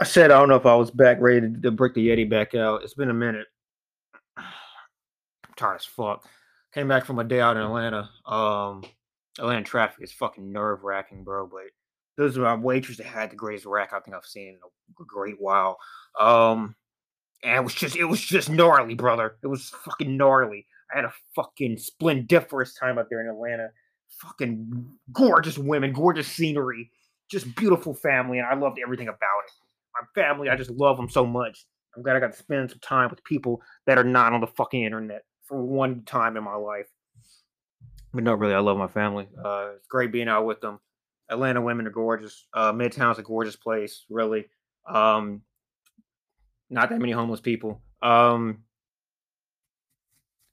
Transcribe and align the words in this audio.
I 0.00 0.04
said 0.04 0.30
I 0.30 0.38
don't 0.38 0.48
know 0.48 0.56
if 0.56 0.64
I 0.64 0.74
was 0.74 0.90
back 0.90 1.18
ready 1.20 1.42
to, 1.42 1.60
to 1.60 1.70
break 1.70 1.92
the 1.92 2.08
Yeti 2.08 2.28
back 2.28 2.54
out. 2.54 2.82
It's 2.82 2.94
been 2.94 3.10
a 3.10 3.14
minute. 3.14 3.46
I'm 4.38 4.44
tired 5.56 5.76
as 5.76 5.84
fuck. 5.84 6.24
Came 6.72 6.88
back 6.88 7.04
from 7.04 7.18
a 7.18 7.24
day 7.24 7.40
out 7.40 7.58
in 7.58 7.62
Atlanta. 7.62 8.08
Um, 8.24 8.82
Atlanta 9.38 9.62
traffic 9.62 10.02
is 10.02 10.12
fucking 10.12 10.50
nerve 10.50 10.84
wracking, 10.84 11.22
bro. 11.22 11.46
But 11.46 11.64
those 12.16 12.38
are 12.38 12.42
my 12.42 12.54
waitress 12.54 12.96
that 12.96 13.06
had 13.06 13.30
the 13.30 13.36
greatest 13.36 13.66
rack 13.66 13.92
I 13.92 14.00
think 14.00 14.16
I've 14.16 14.24
seen 14.24 14.48
in 14.48 14.58
a 14.98 15.04
great 15.04 15.36
while. 15.38 15.76
Um, 16.18 16.74
and 17.44 17.56
it 17.56 17.64
was 17.64 17.74
just 17.74 17.94
it 17.94 18.04
was 18.04 18.22
just 18.22 18.48
gnarly, 18.48 18.94
brother. 18.94 19.36
It 19.42 19.48
was 19.48 19.68
fucking 19.84 20.16
gnarly. 20.16 20.66
I 20.90 20.96
had 20.96 21.04
a 21.04 21.12
fucking 21.36 21.76
splendiferous 21.76 22.72
time 22.72 22.98
out 22.98 23.08
there 23.10 23.20
in 23.20 23.28
Atlanta. 23.28 23.68
Fucking 24.22 24.86
gorgeous 25.12 25.58
women, 25.58 25.92
gorgeous 25.92 26.26
scenery, 26.26 26.90
just 27.30 27.54
beautiful 27.54 27.92
family, 27.94 28.38
and 28.38 28.46
I 28.46 28.54
loved 28.54 28.78
everything 28.82 29.08
about 29.08 29.44
it 29.46 29.52
my 30.00 30.22
family. 30.22 30.48
I 30.48 30.56
just 30.56 30.70
love 30.70 30.96
them 30.96 31.08
so 31.08 31.26
much. 31.26 31.64
I'm 31.96 32.02
glad 32.02 32.16
I 32.16 32.20
got 32.20 32.32
to 32.32 32.38
spend 32.38 32.70
some 32.70 32.80
time 32.80 33.10
with 33.10 33.22
people 33.24 33.60
that 33.86 33.98
are 33.98 34.04
not 34.04 34.32
on 34.32 34.40
the 34.40 34.46
fucking 34.46 34.82
internet 34.82 35.22
for 35.44 35.60
one 35.62 36.02
time 36.04 36.36
in 36.36 36.44
my 36.44 36.54
life. 36.54 36.86
But 38.12 38.24
no, 38.24 38.34
really, 38.34 38.54
I 38.54 38.58
love 38.60 38.76
my 38.76 38.88
family. 38.88 39.28
Uh, 39.44 39.70
it's 39.76 39.86
great 39.86 40.12
being 40.12 40.28
out 40.28 40.46
with 40.46 40.60
them. 40.60 40.78
Atlanta 41.28 41.60
women 41.60 41.86
are 41.86 41.90
gorgeous. 41.90 42.46
Uh, 42.52 42.72
Midtown's 42.72 43.18
a 43.18 43.22
gorgeous 43.22 43.56
place, 43.56 44.04
really. 44.10 44.46
Um, 44.88 45.42
not 46.70 46.90
that 46.90 47.00
many 47.00 47.12
homeless 47.12 47.40
people. 47.40 47.82
Um, 48.02 48.64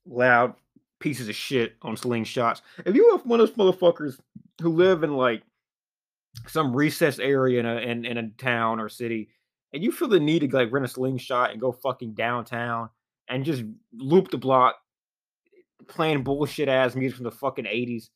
loud 0.06 0.54
pieces 1.00 1.30
of 1.30 1.36
shit 1.36 1.76
on 1.82 1.96
slingshots. 1.96 2.62
If 2.86 2.96
you 2.96 3.06
are 3.12 3.18
one 3.20 3.40
of 3.40 3.48
those 3.48 3.58
motherfuckers 3.58 4.20
who 4.62 4.70
live 4.70 5.04
in 5.04 5.16
like 5.16 5.44
some 6.48 6.76
recess 6.76 7.20
area 7.20 7.60
in 7.60 7.66
a 7.66 7.76
in, 7.78 8.06
in 8.06 8.18
a 8.18 8.30
town 8.30 8.80
or 8.80 8.90
city, 8.90 9.30
and 9.78 9.84
you 9.84 9.92
feel 9.92 10.08
the 10.08 10.20
need 10.20 10.40
to 10.40 10.48
like 10.48 10.72
rent 10.72 10.86
a 10.86 10.90
slingshot 10.90 11.52
and 11.52 11.62
go 11.62 11.72
fucking 11.72 12.16
downtown 12.16 12.90
and 13.30 13.46
just 13.46 13.64
loop 13.94 14.32
the 14.32 14.38
block, 14.40 14.76
playing 15.88 16.24
bullshit 16.24 16.68
ass 16.68 16.96
music 16.96 17.18
from 17.18 17.26
the 17.26 17.32
fucking 17.32 17.68
eighties, 17.68 18.10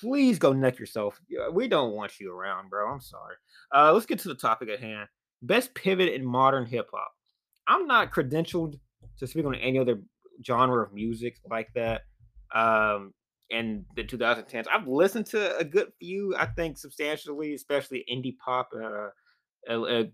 please 0.00 0.38
go 0.38 0.52
neck 0.52 0.78
yourself. 0.78 1.20
We 1.52 1.66
don't 1.66 1.94
want 1.94 2.20
you 2.20 2.32
around, 2.32 2.70
bro. 2.70 2.92
I'm 2.92 3.00
sorry. 3.00 3.34
Uh, 3.74 3.92
let's 3.92 4.06
get 4.06 4.20
to 4.20 4.28
the 4.28 4.36
topic 4.36 4.68
at 4.68 4.78
hand. 4.78 5.08
Best 5.42 5.74
pivot 5.74 6.12
in 6.12 6.24
modern 6.24 6.64
hip 6.64 6.86
hop. 6.94 7.10
I'm 7.66 7.88
not 7.88 8.12
credentialed 8.12 8.78
to 9.18 9.26
speak 9.26 9.46
on 9.46 9.56
any 9.56 9.80
other 9.80 10.00
genre 10.46 10.84
of 10.84 10.92
music 10.92 11.40
like 11.50 11.72
that. 11.74 12.02
Um, 12.54 13.14
in 13.50 13.84
the 13.96 14.04
2010s. 14.04 14.66
I've 14.72 14.86
listened 14.86 15.26
to 15.26 15.56
a 15.58 15.64
good 15.64 15.92
few, 15.98 16.34
I 16.36 16.46
think, 16.46 16.78
substantially, 16.78 17.54
especially 17.54 18.04
indie 18.10 18.38
pop, 18.38 18.70
uh, 18.74 19.10
uh, 19.70 20.04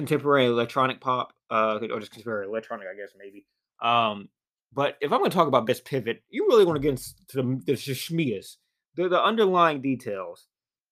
contemporary 0.00 0.46
electronic 0.46 1.00
pop, 1.00 1.32
uh, 1.50 1.78
or 1.90 2.00
just 2.00 2.12
contemporary 2.12 2.46
electronic, 2.46 2.86
I 2.92 2.96
guess 2.96 3.12
maybe. 3.18 3.46
Um, 3.82 4.28
but 4.72 4.96
if 5.00 5.12
I'm 5.12 5.18
going 5.18 5.30
to 5.30 5.36
talk 5.36 5.48
about 5.48 5.66
best 5.66 5.84
pivot, 5.84 6.22
you 6.30 6.46
really 6.48 6.64
want 6.64 6.76
to 6.76 6.80
get 6.80 6.90
into 6.90 7.12
the, 7.34 7.62
the 7.66 7.72
shmias, 7.72 8.56
the, 8.96 9.08
the 9.08 9.22
underlying 9.22 9.80
details, 9.82 10.46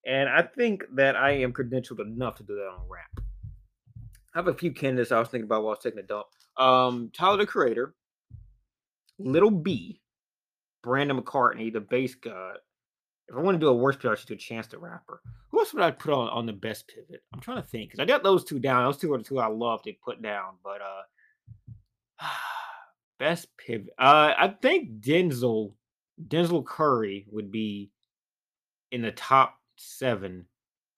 and 0.06 0.28
I 0.28 0.42
think 0.42 0.84
that 0.95 1.17
I 1.17 1.33
am 1.33 1.53
credentialed 1.53 2.00
enough 2.00 2.37
to 2.37 2.42
do 2.42 2.55
that 2.55 2.69
on 2.69 2.89
rap. 2.89 3.25
I 4.34 4.39
have 4.39 4.48
a 4.48 4.55
few 4.55 4.73
candidates 4.73 5.11
I 5.11 5.19
was 5.19 5.28
thinking 5.28 5.47
about 5.47 5.62
while 5.62 5.70
I 5.70 5.77
was 5.77 5.83
taking 5.83 6.00
a 6.00 6.03
dump. 6.03 6.27
Um, 6.56 7.11
Tyler 7.17 7.39
the 7.39 7.47
Creator, 7.47 7.95
Little 9.19 9.50
B, 9.50 10.00
Brandon 10.83 11.20
McCartney, 11.20 11.72
the 11.72 11.81
Based 11.81 12.20
God. 12.20 12.59
If 13.29 13.37
I 13.37 13.41
want 13.41 13.57
to 13.57 13.59
do 13.59 13.69
a 13.69 13.75
worst 13.75 14.01
pivot, 14.01 14.17
I 14.17 14.21
should 14.21 14.29
do 14.29 14.34
a 14.34 14.39
Chance 14.39 14.69
the 14.69 14.79
Rapper. 14.79 15.21
Who 15.51 15.59
else 15.59 15.75
would 15.75 15.83
I 15.83 15.91
put 15.91 16.15
on 16.15 16.29
on 16.31 16.47
the 16.47 16.53
best 16.53 16.89
pivot? 16.89 17.23
I'm 17.33 17.41
trying 17.41 17.62
to 17.62 17.69
think 17.69 17.91
because 17.91 18.01
I 18.03 18.07
got 18.07 18.23
those 18.23 18.45
two 18.45 18.59
down. 18.59 18.84
Those 18.84 18.97
two 18.97 19.12
are 19.12 19.19
the 19.19 19.25
two 19.25 19.39
I 19.39 19.48
love 19.48 19.83
to 19.83 19.93
put 20.03 20.23
down. 20.23 20.55
But 20.65 20.81
uh 20.81 22.27
best 23.19 23.49
pivot. 23.59 23.91
Uh 23.99 24.33
I 24.37 24.55
think 24.62 25.01
Denzel 25.01 25.72
Denzel 26.27 26.65
Curry 26.65 27.27
would 27.31 27.53
be 27.53 27.91
in 28.93 29.03
the 29.03 29.12
top 29.12 29.55
seven. 29.77 30.47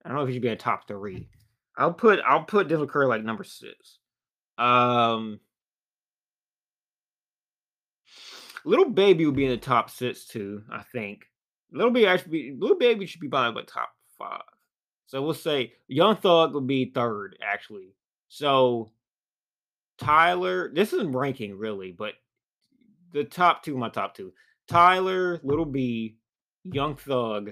I 0.04 0.08
don't 0.08 0.16
know 0.16 0.22
if 0.22 0.28
he 0.28 0.34
should 0.34 0.42
be 0.42 0.48
in 0.48 0.58
top 0.58 0.86
three. 0.86 1.28
I'll 1.76 1.92
put 1.92 2.20
I'll 2.24 2.44
put 2.44 2.68
Denzel 2.68 2.88
Curry 2.88 3.06
like 3.06 3.24
number 3.24 3.44
six. 3.44 3.98
Um 4.56 5.40
Little 8.64 8.90
Baby 8.90 9.26
would 9.26 9.36
be 9.36 9.46
in 9.46 9.50
the 9.50 9.56
top 9.56 9.90
six 9.90 10.26
too, 10.26 10.62
I 10.70 10.82
think. 10.82 11.29
Little 11.72 11.92
Baby 11.92 12.06
actually, 12.06 12.56
Little 12.58 12.78
Baby 12.78 13.06
should 13.06 13.20
be 13.20 13.28
by 13.28 13.48
like 13.48 13.66
top 13.66 13.90
five. 14.18 14.42
So 15.06 15.22
we'll 15.22 15.34
say 15.34 15.72
Young 15.88 16.16
Thug 16.16 16.54
would 16.54 16.66
be 16.66 16.92
third, 16.94 17.36
actually. 17.42 17.94
So 18.28 18.92
Tyler, 19.98 20.70
this 20.72 20.92
isn't 20.92 21.12
ranking 21.12 21.56
really, 21.56 21.92
but 21.92 22.14
the 23.12 23.24
top 23.24 23.62
two, 23.62 23.76
my 23.76 23.88
top 23.88 24.14
two: 24.14 24.32
Tyler, 24.68 25.40
Little 25.42 25.64
B, 25.64 26.16
Young 26.64 26.96
Thug, 26.96 27.50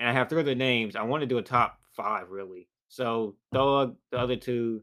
and 0.00 0.08
I 0.08 0.12
have 0.12 0.28
three 0.28 0.40
other 0.40 0.54
names. 0.54 0.96
I 0.96 1.02
want 1.02 1.20
to 1.20 1.26
do 1.26 1.38
a 1.38 1.42
top 1.42 1.78
five 1.96 2.30
really. 2.30 2.68
So 2.88 3.36
Thug, 3.52 3.96
the 4.10 4.18
other 4.18 4.36
two. 4.36 4.82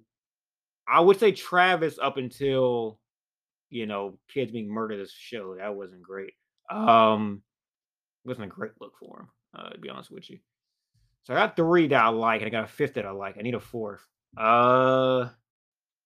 I 0.87 0.99
would 0.99 1.19
say 1.19 1.31
Travis 1.31 1.97
up 1.99 2.17
until 2.17 2.99
you 3.69 3.85
know, 3.85 4.17
kids 4.33 4.51
being 4.51 4.69
murdered 4.69 4.99
this 4.99 5.11
show. 5.11 5.55
That 5.55 5.75
wasn't 5.75 6.01
great. 6.01 6.33
Um, 6.69 7.41
wasn't 8.25 8.45
a 8.45 8.49
great 8.49 8.71
look 8.79 8.93
for 8.99 9.21
him, 9.21 9.27
uh, 9.57 9.69
to 9.69 9.79
be 9.79 9.89
honest 9.89 10.11
with 10.11 10.29
you. 10.29 10.39
So 11.23 11.33
I 11.33 11.37
got 11.37 11.55
three 11.55 11.87
that 11.87 12.03
I 12.03 12.09
like, 12.09 12.41
and 12.41 12.47
I 12.47 12.51
got 12.51 12.65
a 12.65 12.67
fifth 12.67 12.95
that 12.95 13.05
I 13.05 13.11
like. 13.11 13.37
I 13.37 13.41
need 13.41 13.55
a 13.55 13.59
fourth. 13.59 14.05
Uh, 14.37 15.29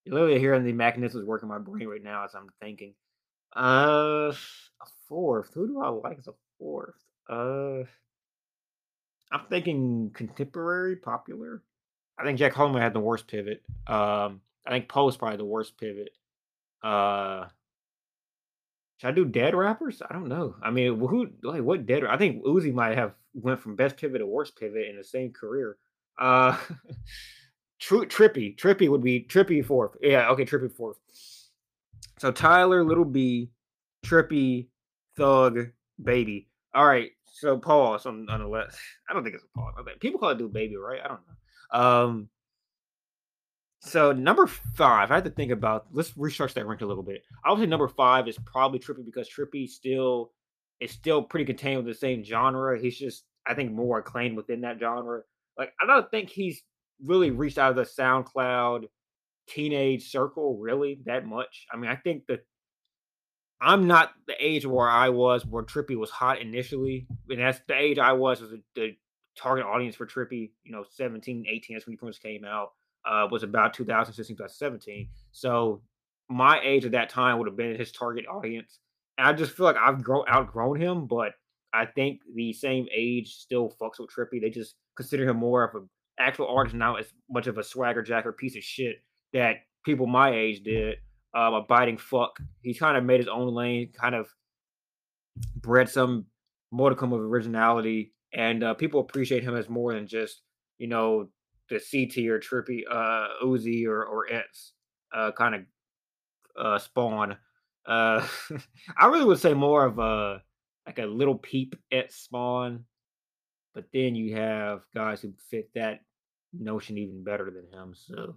literally 0.07 0.39
hearing 0.39 0.63
the 0.63 0.73
mechanisms 0.73 1.25
working 1.25 1.49
my 1.49 1.57
brain 1.57 1.87
right 1.87 2.03
now 2.03 2.23
as 2.23 2.35
I'm 2.35 2.49
thinking. 2.61 2.93
Uh, 3.55 4.31
a 4.31 4.85
fourth. 5.07 5.53
Who 5.53 5.67
do 5.67 5.81
I 5.81 5.89
like 5.89 6.19
as 6.19 6.27
a 6.27 6.33
fourth? 6.57 6.95
Uh, 7.29 7.83
I'm 9.31 9.45
thinking 9.49 10.11
contemporary, 10.13 10.95
popular. 10.95 11.63
I 12.17 12.23
think 12.23 12.39
Jack 12.39 12.53
Harlow 12.53 12.79
had 12.79 12.93
the 12.93 12.99
worst 12.99 13.27
pivot. 13.27 13.61
Um, 13.87 14.41
I 14.65 14.71
think 14.71 14.89
Poe's 14.89 15.17
probably 15.17 15.37
the 15.37 15.45
worst 15.45 15.77
pivot. 15.77 16.09
Uh, 16.83 17.45
should 18.99 19.07
I 19.07 19.11
do 19.11 19.23
dead 19.23 19.55
rappers? 19.55 20.01
I 20.07 20.13
don't 20.13 20.27
know. 20.27 20.55
I 20.61 20.71
mean, 20.71 20.99
who 20.99 21.29
like 21.41 21.63
what 21.63 21.85
dead? 21.85 22.03
I 22.03 22.17
think 22.17 22.43
Uzi 22.43 22.73
might 22.73 22.97
have 22.97 23.13
went 23.33 23.61
from 23.61 23.77
best 23.77 23.95
pivot 23.95 24.19
to 24.19 24.25
worst 24.25 24.59
pivot 24.59 24.89
in 24.89 24.97
the 24.97 25.03
same 25.03 25.31
career. 25.31 25.77
Uh, 26.19 26.57
True 27.79 28.05
Trippie, 28.05 28.57
Trippie 28.57 28.89
would 28.89 29.01
be 29.01 29.21
Trippie 29.23 29.65
fourth. 29.65 29.91
Yeah, 30.01 30.29
okay, 30.31 30.43
Trippie 30.43 30.75
fourth. 30.75 30.97
So 32.17 32.29
Tyler, 32.29 32.83
Little 32.83 33.05
B, 33.05 33.51
Trippie, 34.05 34.67
Thug, 35.15 35.69
Baby. 36.03 36.49
All 36.75 36.85
right. 36.85 37.11
So 37.31 37.57
pause 37.57 38.05
on, 38.05 38.29
on 38.29 38.41
the 38.41 38.47
left. 38.47 38.77
I 39.09 39.13
don't 39.13 39.23
think 39.23 39.35
it's 39.35 39.45
a 39.45 39.57
pause. 39.57 39.73
People 40.01 40.19
call 40.19 40.29
it 40.29 40.37
do 40.37 40.49
baby, 40.49 40.75
right? 40.75 40.99
I 41.03 41.07
don't 41.07 41.21
know. 41.25 41.79
Um, 41.79 42.29
so 43.81 44.11
number 44.11 44.47
five, 44.47 45.09
I 45.09 45.15
had 45.15 45.23
to 45.23 45.29
think 45.29 45.51
about. 45.51 45.87
Let's 45.91 46.11
restructure 46.11 46.55
that 46.55 46.67
rank 46.67 46.81
a 46.81 46.85
little 46.85 47.03
bit. 47.03 47.23
I 47.45 47.51
would 47.51 47.59
say 47.59 47.65
number 47.65 47.87
five 47.87 48.27
is 48.27 48.37
probably 48.45 48.79
Trippie 48.79 49.05
because 49.05 49.29
Trippie 49.29 49.69
still 49.69 50.31
is 50.81 50.91
still 50.91 51.23
pretty 51.23 51.45
contained 51.45 51.77
with 51.77 51.85
the 51.85 51.99
same 51.99 52.23
genre. 52.23 52.79
He's 52.79 52.97
just, 52.97 53.23
I 53.47 53.53
think, 53.53 53.71
more 53.71 53.99
acclaimed 53.99 54.37
within 54.37 54.61
that 54.61 54.79
genre. 54.79 55.21
Like, 55.57 55.73
I 55.81 55.85
don't 55.85 56.09
think 56.11 56.29
he's 56.29 56.61
really 57.03 57.31
reached 57.31 57.57
out 57.57 57.71
of 57.71 57.75
the 57.77 57.83
SoundCloud 57.83 58.85
teenage 59.47 60.09
circle 60.11 60.57
really 60.57 60.99
that 61.05 61.25
much. 61.25 61.65
I 61.71 61.77
mean, 61.77 61.89
I 61.89 61.95
think 61.95 62.23
that 62.27 62.41
I'm 63.61 63.87
not 63.87 64.11
the 64.27 64.35
age 64.39 64.65
where 64.65 64.89
I 64.89 65.09
was 65.09 65.45
where 65.45 65.63
Trippie 65.63 65.97
was 65.97 66.09
hot 66.09 66.41
initially, 66.41 67.07
and 67.29 67.39
that's 67.39 67.59
the 67.67 67.75
age 67.75 67.97
I 67.97 68.13
was 68.13 68.41
was 68.41 68.51
the, 68.51 68.61
the 68.75 68.97
target 69.37 69.65
audience 69.65 69.95
for 69.95 70.05
Trippie. 70.05 70.51
You 70.63 70.71
know, 70.71 70.85
17, 70.95 71.45
18. 71.49 71.75
That's 71.75 71.85
when 71.85 71.93
he 71.93 71.97
first 71.97 72.21
came 72.21 72.45
out 72.45 72.69
uh, 73.09 73.27
was 73.29 73.43
about 73.43 73.73
2016, 73.73 74.37
2017. 74.37 75.09
So 75.31 75.81
my 76.29 76.61
age 76.63 76.85
at 76.85 76.91
that 76.91 77.09
time 77.09 77.39
would 77.39 77.47
have 77.47 77.57
been 77.57 77.75
his 77.75 77.91
target 77.91 78.25
audience. 78.27 78.79
And 79.17 79.27
I 79.27 79.33
just 79.33 79.51
feel 79.51 79.65
like 79.65 79.75
I've 79.75 80.03
grown 80.03 80.25
outgrown 80.29 80.79
him, 80.79 81.07
but 81.07 81.31
I 81.73 81.85
think 81.85 82.21
the 82.33 82.53
same 82.53 82.87
age 82.95 83.35
still 83.35 83.73
fucks 83.81 83.99
with 83.99 84.09
Trippie. 84.15 84.41
They 84.41 84.49
just 84.49 84.75
consider 84.95 85.27
him 85.27 85.37
more 85.37 85.63
of 85.63 85.75
an 85.75 85.89
actual 86.19 86.47
artist, 86.47 86.75
not 86.75 86.99
as 86.99 87.07
much 87.29 87.47
of 87.47 87.57
a 87.57 87.63
swagger 87.63 88.03
jacker 88.03 88.31
piece 88.31 88.55
of 88.55 88.63
shit 88.63 88.97
that 89.33 89.57
people 89.83 90.07
my 90.07 90.31
age 90.31 90.63
did. 90.63 90.97
Um, 91.35 91.53
a 91.53 91.61
biting 91.61 91.97
fuck. 91.97 92.39
He 92.61 92.73
kind 92.73 92.97
of 92.97 93.03
made 93.03 93.19
his 93.19 93.27
own 93.27 93.53
lane, 93.53 93.91
kind 93.93 94.15
of 94.15 94.27
bred 95.55 95.87
some 95.87 96.25
modicum 96.71 97.13
of 97.13 97.21
originality, 97.21 98.13
and 98.33 98.63
uh, 98.63 98.73
people 98.73 98.99
appreciate 98.99 99.43
him 99.43 99.55
as 99.55 99.69
more 99.69 99.93
than 99.93 100.07
just 100.07 100.41
you 100.79 100.87
know 100.87 101.29
the 101.69 101.79
C 101.79 102.05
tier 102.05 102.39
trippy 102.39 102.81
uh 102.89 103.27
Uzi 103.43 103.85
or 103.85 104.03
or 104.05 104.31
Ets 104.31 104.73
uh 105.13 105.31
kind 105.31 105.55
of 105.55 105.61
uh 106.59 106.79
spawn. 106.79 107.37
Uh 107.85 108.25
I 108.97 109.07
really 109.07 109.25
would 109.25 109.39
say 109.39 109.53
more 109.53 109.85
of 109.85 109.99
a 109.99 110.41
like 110.85 110.99
a 110.99 111.05
little 111.05 111.35
peep 111.35 111.75
at 111.91 112.11
spawn. 112.11 112.85
But 113.75 113.85
then 113.93 114.15
you 114.15 114.35
have 114.35 114.81
guys 114.93 115.21
who 115.21 115.33
fit 115.49 115.69
that 115.75 116.01
notion 116.51 116.97
even 116.97 117.23
better 117.23 117.51
than 117.51 117.79
him. 117.79 117.93
So 117.93 118.35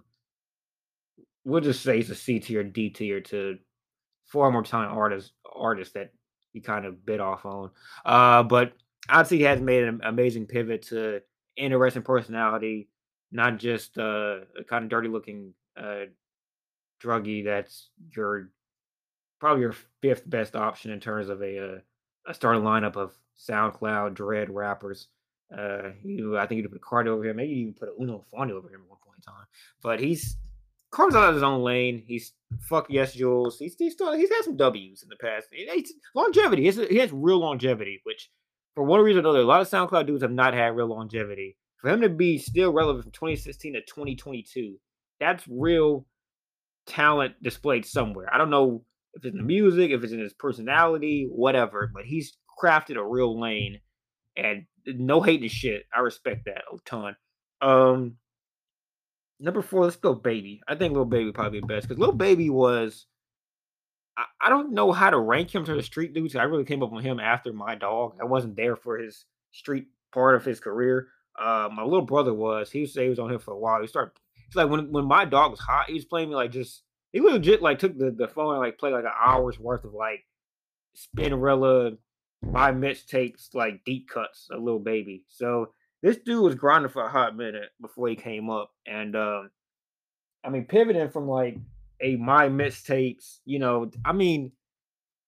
we'll 1.43 1.61
just 1.61 1.81
say 1.81 1.97
he's 1.97 2.09
a 2.09 2.15
C 2.15 2.39
tier, 2.39 2.63
D 2.63 2.89
tier 2.89 3.21
to 3.21 3.57
four 4.25 4.51
more 4.51 4.63
time 4.63 4.95
artists 4.95 5.31
artists 5.53 5.93
that 5.93 6.11
he 6.51 6.61
kind 6.61 6.85
of 6.85 7.05
bit 7.05 7.19
off 7.19 7.45
on. 7.45 7.71
Uh, 8.05 8.43
but 8.43 8.73
say 9.25 9.37
he 9.37 9.43
has 9.43 9.59
made 9.59 9.83
an 9.83 10.01
amazing 10.03 10.45
pivot 10.45 10.83
to 10.83 11.21
interesting 11.57 12.03
personality, 12.03 12.89
not 13.33 13.57
just 13.57 13.97
uh, 13.97 14.37
a 14.57 14.63
kind 14.65 14.83
of 14.83 14.89
dirty 14.89 15.09
looking 15.09 15.53
uh, 15.75 16.05
druggie 17.03 17.43
that's 17.43 17.89
your 18.15 18.49
probably 19.39 19.61
your 19.61 19.75
fifth 20.01 20.29
best 20.29 20.55
option 20.55 20.91
in 20.91 20.99
terms 20.99 21.27
of 21.27 21.41
a 21.41 21.59
uh, 21.59 21.77
a 22.27 22.33
starting 22.33 22.63
lineup 22.63 22.95
of 22.95 23.17
SoundCloud 23.37 24.13
dread 24.13 24.49
rappers. 24.49 25.07
Uh, 25.55 25.89
you, 26.03 26.37
I 26.37 26.47
think 26.47 26.61
you 26.61 26.69
put 26.69 26.81
Carti 26.81 27.07
over 27.07 27.23
here, 27.23 27.33
maybe 27.33 27.51
you 27.51 27.61
even 27.63 27.73
put 27.73 27.89
a 27.89 28.01
Uno 28.01 28.23
Fondy 28.33 28.51
over 28.51 28.69
here 28.69 28.77
at 28.77 28.89
one 28.89 28.99
point 29.05 29.17
in 29.17 29.23
time. 29.23 29.45
But 29.81 29.99
he's 29.99 30.37
Carti's 30.93 31.15
out 31.15 31.29
of 31.29 31.35
his 31.35 31.43
own 31.43 31.63
lane. 31.63 32.03
He's 32.07 32.33
fuck 32.61 32.85
yes, 32.89 33.13
Jules. 33.13 33.57
He's 33.59 33.75
he's 33.77 33.93
still 33.93 34.13
he's 34.13 34.29
had 34.29 34.43
some 34.43 34.55
W's 34.55 35.03
in 35.03 35.09
the 35.09 35.17
past. 35.17 35.47
Longevity. 36.15 36.69
He 36.69 36.97
has 36.99 37.11
real 37.11 37.39
longevity, 37.39 37.99
which 38.03 38.29
for 38.75 38.83
one 38.83 39.01
reason 39.01 39.17
or 39.17 39.29
another, 39.29 39.39
a 39.39 39.45
lot 39.45 39.61
of 39.61 39.69
SoundCloud 39.69 40.07
dudes 40.07 40.21
have 40.21 40.31
not 40.31 40.53
had 40.53 40.75
real 40.75 40.87
longevity. 40.87 41.57
For 41.83 41.89
him 41.89 42.01
to 42.01 42.09
be 42.09 42.37
still 42.37 42.71
relevant 42.71 43.03
from 43.03 43.11
2016 43.11 43.73
to 43.73 43.81
2022, 43.81 44.77
that's 45.19 45.43
real 45.49 46.05
talent 46.87 47.35
displayed 47.43 47.85
somewhere. 47.85 48.33
I 48.33 48.37
don't 48.37 48.49
know 48.49 48.85
if 49.13 49.25
it's 49.25 49.33
in 49.33 49.37
the 49.37 49.43
music, 49.43 49.91
if 49.91 50.01
it's 50.01 50.13
in 50.13 50.19
his 50.19 50.33
personality, 50.33 51.27
whatever, 51.29 51.91
but 51.93 52.05
he's 52.05 52.37
crafted 52.57 52.95
a 52.95 53.03
real 53.03 53.37
lane 53.37 53.81
and 54.37 54.63
no 54.87 55.19
hating 55.19 55.49
shit. 55.49 55.83
I 55.93 55.99
respect 55.99 56.45
that 56.45 56.63
a 56.71 56.77
ton. 56.85 57.17
Um, 57.61 58.15
number 59.41 59.61
four, 59.61 59.83
let's 59.83 59.97
go, 59.97 60.13
baby. 60.13 60.61
I 60.65 60.75
think 60.75 60.93
Lil 60.93 61.03
Baby 61.03 61.33
probably 61.33 61.59
the 61.59 61.67
best 61.67 61.89
because 61.89 61.99
Lil 61.99 62.13
Baby 62.13 62.49
was. 62.49 63.07
I, 64.17 64.23
I 64.39 64.49
don't 64.49 64.71
know 64.71 64.93
how 64.93 65.09
to 65.09 65.19
rank 65.19 65.53
him 65.53 65.65
to 65.65 65.75
the 65.75 65.83
street 65.83 66.13
dudes. 66.13 66.37
I 66.37 66.43
really 66.43 66.63
came 66.63 66.81
up 66.81 66.93
on 66.93 67.03
him 67.03 67.19
after 67.19 67.51
my 67.51 67.75
dog. 67.75 68.15
I 68.21 68.25
wasn't 68.25 68.55
there 68.55 68.77
for 68.77 68.97
his 68.97 69.25
street 69.51 69.87
part 70.13 70.35
of 70.35 70.45
his 70.45 70.61
career. 70.61 71.09
Uh, 71.39 71.69
my 71.73 71.83
little 71.83 72.05
brother 72.05 72.33
was. 72.33 72.71
He 72.71 72.81
was, 72.81 72.93
he 72.93 73.09
was 73.09 73.19
on 73.19 73.29
here 73.29 73.39
for 73.39 73.51
a 73.53 73.57
while. 73.57 73.81
He 73.81 73.87
started. 73.87 74.13
It's 74.47 74.55
like 74.55 74.69
when 74.69 74.91
when 74.91 75.05
my 75.05 75.25
dog 75.25 75.51
was 75.51 75.59
hot, 75.59 75.87
he 75.87 75.93
was 75.93 76.05
playing 76.05 76.29
me 76.29 76.35
like 76.35 76.51
just. 76.51 76.83
He 77.11 77.21
legit 77.21 77.61
like 77.61 77.77
took 77.77 77.97
the, 77.97 78.09
the 78.09 78.27
phone 78.27 78.55
and 78.55 78.63
like 78.63 78.79
played 78.79 78.93
like 78.93 79.03
an 79.03 79.11
hour's 79.23 79.59
worth 79.59 79.83
of 79.83 79.93
like 79.93 80.25
Spinrilla 80.97 81.97
my 82.51 82.71
mixtapes 82.71 83.53
like 83.53 83.83
deep 83.85 84.09
cuts 84.09 84.47
a 84.51 84.57
little 84.57 84.79
Baby. 84.79 85.23
So 85.29 85.71
this 86.01 86.17
dude 86.17 86.43
was 86.43 86.55
grinding 86.55 86.91
for 86.91 87.05
a 87.05 87.09
hot 87.09 87.35
minute 87.35 87.69
before 87.81 88.09
he 88.09 88.15
came 88.15 88.49
up. 88.49 88.71
And 88.85 89.15
um 89.15 89.49
I 90.43 90.49
mean 90.49 90.65
pivoting 90.65 91.09
from 91.09 91.27
like 91.27 91.57
a 92.01 92.15
my 92.17 92.49
mixtapes, 92.49 93.39
you 93.45 93.59
know, 93.59 93.89
I 94.03 94.11
mean, 94.11 94.51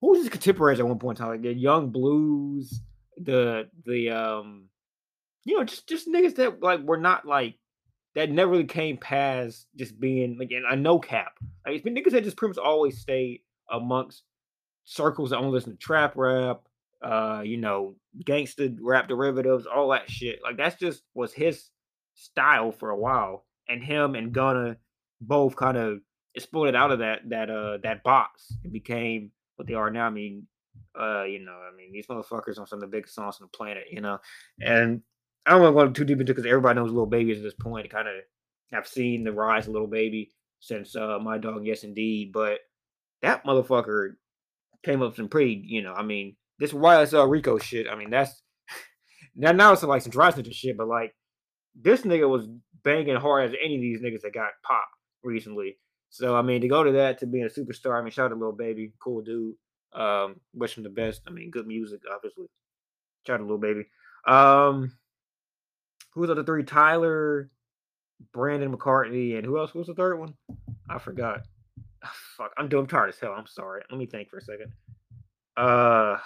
who 0.02 0.10
was 0.10 0.20
his 0.20 0.30
contemporaries 0.30 0.80
at 0.80 0.88
one 0.88 1.00
point 1.00 1.18
in 1.20 1.24
time? 1.24 1.32
Like 1.32 1.42
the 1.42 1.54
Young 1.54 1.90
Blues, 1.90 2.82
the 3.18 3.70
the 3.86 4.10
um 4.10 4.66
you 5.46 5.58
know, 5.58 5.64
just 5.64 5.88
just 5.88 6.08
niggas 6.08 6.36
that 6.36 6.62
like 6.62 6.82
were 6.82 6.98
not 6.98 7.26
like 7.26 7.58
that 8.16 8.32
never 8.32 8.52
really 8.52 8.66
came 8.66 8.98
past 8.98 9.68
just 9.76 10.00
being 10.00 10.38
like 10.38 10.52
a 10.52 10.76
no 10.76 11.00
cap. 11.00 11.34
Like 11.66 11.76
it's 11.76 11.84
been 11.84 11.96
niggas 11.96 12.12
that 12.12 12.24
just 12.24 12.38
pretty 12.38 12.52
much 12.52 12.66
always 12.66 13.00
stayed 13.00 13.42
amongst 13.72 14.24
circles 14.86 15.30
that 15.30 15.38
only 15.38 15.52
listen 15.52 15.72
to 15.72 15.78
trap 15.78 16.14
rap, 16.16 16.62
uh, 17.04 17.42
you 17.46 17.58
know, 17.58 17.96
gangster 18.26 18.70
rap 18.82 19.08
derivatives, 19.08 19.66
all 19.66 19.90
that 19.90 20.10
shit. 20.10 20.40
Like 20.44 20.58
that's 20.58 20.78
just 20.78 21.04
was 21.14 21.34
his 21.34 21.70
style 22.16 22.72
for 22.72 22.90
a 22.90 22.98
while. 22.98 23.46
And 23.68 23.84
him 23.84 24.16
and 24.16 24.32
Gunna 24.32 24.78
both 25.22 25.56
kind 25.56 25.78
of 25.78 26.00
exploded 26.36 26.76
out 26.76 26.92
of 26.92 27.00
that 27.00 27.22
that 27.30 27.50
uh 27.50 27.78
that 27.84 28.04
box 28.04 28.54
and 28.64 28.74
became 28.74 29.32
what 29.56 29.68
they 29.68 29.74
are 29.74 29.90
now. 29.90 30.08
I 30.08 30.10
mean, 30.10 30.48
uh, 31.00 31.24
you 31.24 31.40
know, 31.40 31.52
I 31.54 31.76
mean, 31.76 31.92
these 31.92 32.08
motherfuckers 32.08 32.60
on 32.60 32.68
some 32.68 32.78
of 32.78 32.82
the 32.82 32.88
biggest 32.88 33.16
songs 33.16 33.38
on 33.42 33.50
the 33.52 33.58
planet, 33.58 33.86
you 33.92 34.02
know. 34.02 34.20
And 34.62 35.02
I 35.46 35.52
don't 35.52 35.62
want 35.62 35.76
to 35.76 35.88
go 35.88 35.94
too 35.94 36.06
deep 36.06 36.20
into 36.20 36.34
because 36.34 36.46
everybody 36.46 36.80
knows 36.80 36.92
Little 36.92 37.06
Baby 37.06 37.34
at 37.34 37.44
this 37.44 37.54
point. 37.54 37.90
Kind 37.90 38.08
of 38.08 38.16
I've 38.74 38.88
seen 38.88 39.24
the 39.24 39.32
rise 39.32 39.68
of 39.68 39.74
Little 39.74 39.88
Baby 39.88 40.32
since 40.60 40.96
uh 40.96 41.20
my 41.20 41.38
dog, 41.38 41.66
yes 41.66 41.84
indeed. 41.84 42.32
But 42.34 42.60
that 43.22 43.46
motherfucker 43.46 44.16
came 44.84 45.02
up 45.02 45.16
some 45.16 45.30
pretty, 45.30 45.62
you 45.66 45.82
know, 45.82 45.94
I 45.94 46.04
mean, 46.04 46.36
this 46.60 46.72
YSL 46.72 47.30
Rico 47.30 47.58
shit. 47.58 47.88
I 47.90 47.96
mean, 47.96 48.10
that's 48.10 48.42
now 49.36 49.52
now 49.52 49.74
it's 49.74 49.84
like 49.84 50.02
some 50.02 50.12
dry 50.12 50.32
snitching 50.32 50.54
shit, 50.54 50.78
but 50.78 50.88
like 50.88 51.14
this 51.80 52.02
nigga 52.02 52.30
was 52.30 52.48
banging 52.84 53.16
hard 53.16 53.50
as 53.50 53.56
any 53.64 53.76
of 53.76 53.82
these 53.82 54.02
niggas 54.02 54.22
that 54.22 54.34
got 54.34 54.52
popped 54.64 54.88
recently. 55.24 55.78
So 56.10 56.36
I 56.36 56.42
mean, 56.42 56.62
to 56.62 56.68
go 56.68 56.84
to 56.84 56.94
that 56.94 57.20
to 57.20 57.28
being 57.28 57.46
a 57.46 57.48
superstar. 57.48 58.00
I 58.00 58.02
mean, 58.02 58.12
shout 58.12 58.32
out 58.32 58.36
to 58.36 58.40
Lil 58.40 58.54
Baby, 58.54 58.94
cool 59.00 59.22
dude. 59.22 59.56
Um, 59.94 60.38
wish 60.54 60.78
him 60.78 60.84
the 60.84 60.90
best. 60.90 61.22
I 61.28 61.32
mean, 61.32 61.52
good 61.52 61.68
music, 61.68 62.02
obviously. 62.14 62.48
Shout 63.26 63.36
out 63.36 63.44
to 63.44 63.46
Lil 63.46 63.58
Baby. 63.58 63.86
Um, 64.28 64.98
who's 66.16 66.30
the 66.30 66.44
three? 66.44 66.64
Tyler, 66.64 67.50
Brandon 68.34 68.76
McCartney, 68.76 69.38
and 69.38 69.46
who 69.46 69.60
else 69.60 69.74
was 69.76 69.88
the 69.88 69.94
third 69.94 70.18
one? 70.18 70.34
I 70.90 70.98
forgot. 70.98 71.42
Oh, 72.04 72.10
fuck, 72.38 72.52
I'm 72.58 72.70
doing 72.70 72.88
tired 72.88 73.10
as 73.10 73.20
hell. 73.20 73.34
I'm 73.38 73.48
sorry. 73.48 73.84
Let 73.92 74.00
me 74.00 74.06
think 74.06 74.30
for 74.30 74.38
a 74.38 74.42
second. 74.42 74.72
Uh, 75.58 76.18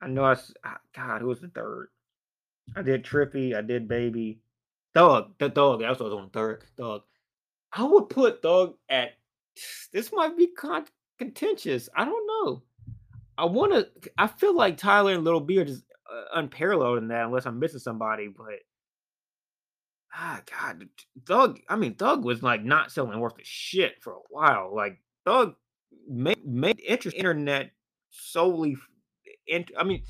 I 0.00 0.06
know 0.08 0.24
I 0.24 0.36
ah, 0.64 0.78
God, 0.94 1.20
who 1.20 1.28
was 1.28 1.40
the 1.40 1.48
third? 1.48 1.88
I 2.76 2.82
did 2.82 3.04
Trippie, 3.04 3.56
I 3.56 3.62
did 3.62 3.88
Baby. 3.88 4.40
Thug, 4.94 5.34
the 5.38 5.50
Thug, 5.50 5.80
that's 5.80 6.00
what 6.00 6.10
was 6.10 6.18
on 6.18 6.30
third. 6.30 6.64
Thug. 6.76 7.02
I 7.72 7.84
would 7.84 8.08
put 8.08 8.42
Thug 8.42 8.74
at 8.88 9.12
this 9.92 10.12
might 10.12 10.36
be 10.36 10.48
con- 10.48 10.86
contentious. 11.18 11.88
I 11.94 12.04
don't 12.04 12.26
know. 12.26 12.62
I 13.36 13.44
want 13.44 13.72
to. 13.72 14.10
I 14.16 14.26
feel 14.26 14.54
like 14.54 14.76
Tyler 14.76 15.12
and 15.12 15.24
Little 15.24 15.40
B 15.40 15.58
are 15.58 15.64
just 15.64 15.84
unparalleled 16.34 16.98
in 16.98 17.08
that, 17.08 17.26
unless 17.26 17.46
I'm 17.46 17.58
missing 17.58 17.80
somebody. 17.80 18.28
But 18.28 18.60
ah, 20.14 20.40
God, 20.50 20.88
Thug. 21.26 21.60
I 21.68 21.76
mean, 21.76 21.94
Thug 21.94 22.24
was 22.24 22.42
like 22.42 22.64
not 22.64 22.92
selling 22.92 23.18
worth 23.18 23.38
of 23.38 23.46
shit 23.46 24.02
for 24.02 24.14
a 24.14 24.20
while. 24.30 24.74
Like 24.74 25.00
Thug 25.24 25.54
made 26.08 26.44
made 26.46 26.80
interest 26.80 27.16
internet 27.16 27.70
solely 28.10 28.76
and 29.50 29.70
I 29.76 29.84
mean, 29.84 30.02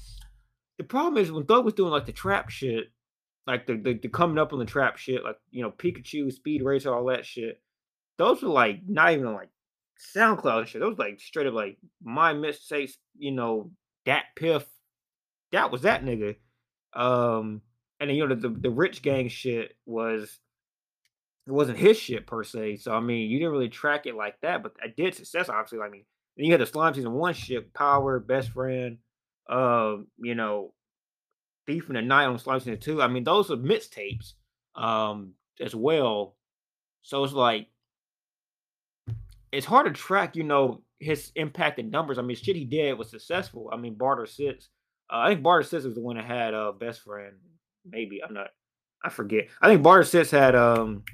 the 0.79 0.85
problem 0.85 1.23
is 1.23 1.33
when 1.33 1.45
Thug 1.45 1.65
was 1.65 1.75
doing 1.75 1.91
like 1.91 2.07
the 2.07 2.13
trap 2.13 2.51
shit, 2.51 2.87
like 3.47 3.67
the, 3.67 3.77
the, 3.77 3.95
the 3.95 4.09
coming 4.09 4.39
up 4.39 4.53
on 4.53 4.59
the 4.59 4.65
trap 4.65 4.97
shit, 4.97 5.25
like 5.25 5.37
you 5.51 5.63
know 5.63 5.71
Pikachu, 5.71 6.33
Speed 6.33 6.63
Racer, 6.63 6.95
all 6.95 7.07
that 7.07 7.27
shit. 7.27 7.61
Those 8.17 8.43
were 8.43 8.49
like 8.49 8.81
not 8.87 9.13
even 9.13 9.33
like 9.33 9.51
SoundCloud 10.15 10.67
shit. 10.67 10.81
Those 10.81 10.99
like 10.99 11.21
straight 11.21 11.47
up 11.47 11.55
like 11.55 11.79
my 12.03 12.33
mistakes. 12.33 12.99
You 13.17 13.33
know 13.33 13.71
that 14.07 14.25
Piff, 14.37 14.67
that 15.53 15.71
was 15.71 15.83
that 15.83 16.05
nigga. 16.05 16.37
Um, 16.93 17.63
and 18.01 18.11
then 18.11 18.17
you 18.17 18.27
know 18.27 18.35
the, 18.35 18.49
the, 18.49 18.61
the 18.61 18.71
rich 18.71 19.03
gang 19.03 19.29
shit 19.29 19.77
was 19.87 20.39
it 21.47 21.53
wasn't 21.53 21.79
his 21.79 21.99
shit 21.99 22.27
per 22.27 22.45
se. 22.45 22.77
So 22.77 22.93
I 22.93 23.01
mean, 23.01 23.31
you 23.31 23.39
didn't 23.39 23.53
really 23.53 23.69
track 23.69 24.07
it 24.07 24.15
like 24.15 24.41
that, 24.43 24.63
but 24.63 24.73
I 24.83 24.89
did 24.89 25.15
success 25.15 25.49
obviously. 25.49 25.81
I 25.81 25.89
mean, 25.89 26.05
then 26.37 26.47
you 26.47 26.53
had 26.53 26.61
the 26.61 26.67
slime 26.67 26.95
season 26.95 27.13
one 27.13 27.35
shit, 27.35 27.73
power, 27.75 28.19
best 28.21 28.51
friend, 28.51 28.99
uh, 29.49 29.97
you 30.19 30.35
know, 30.35 30.73
Thief 31.67 31.89
in 31.89 31.95
the 31.95 32.03
Night 32.03 32.27
on 32.27 32.39
Slime 32.39 32.61
Season 32.61 32.79
2. 32.79 33.03
I 33.03 33.09
mean, 33.09 33.25
those 33.25 33.51
are 33.51 33.57
mixtapes 33.57 34.35
um 34.75 35.33
as 35.61 35.75
well. 35.75 36.37
So 37.03 37.25
it's 37.25 37.33
like 37.33 37.69
it's 39.51 39.67
hard 39.67 39.87
to 39.87 39.93
track, 39.93 40.37
you 40.37 40.45
know, 40.45 40.83
his 41.01 41.33
impact 41.35 41.79
in 41.79 41.91
numbers. 41.91 42.19
I 42.19 42.23
mean, 42.23 42.37
shit 42.37 42.57
he 42.57 42.65
did 42.65 42.99
was 42.99 43.11
successful. 43.11 43.71
I 43.73 43.77
mean, 43.77 43.95
Barter 43.95 44.27
Six. 44.27 44.69
Uh, 45.11 45.19
I 45.19 45.29
think 45.31 45.43
Barter 45.43 45.65
Six 45.65 45.85
was 45.85 45.95
the 45.95 46.01
one 46.01 46.17
that 46.17 46.25
had 46.25 46.55
uh 46.55 46.73
best 46.73 47.01
friend. 47.01 47.35
Maybe 47.85 48.23
I'm 48.23 48.35
not. 48.35 48.49
I 49.03 49.11
forget. 49.11 49.49
I 49.61 49.69
think 49.69 49.83
Barter 49.83 50.05
Six 50.05 50.31
had 50.31 50.55
um. 50.55 51.05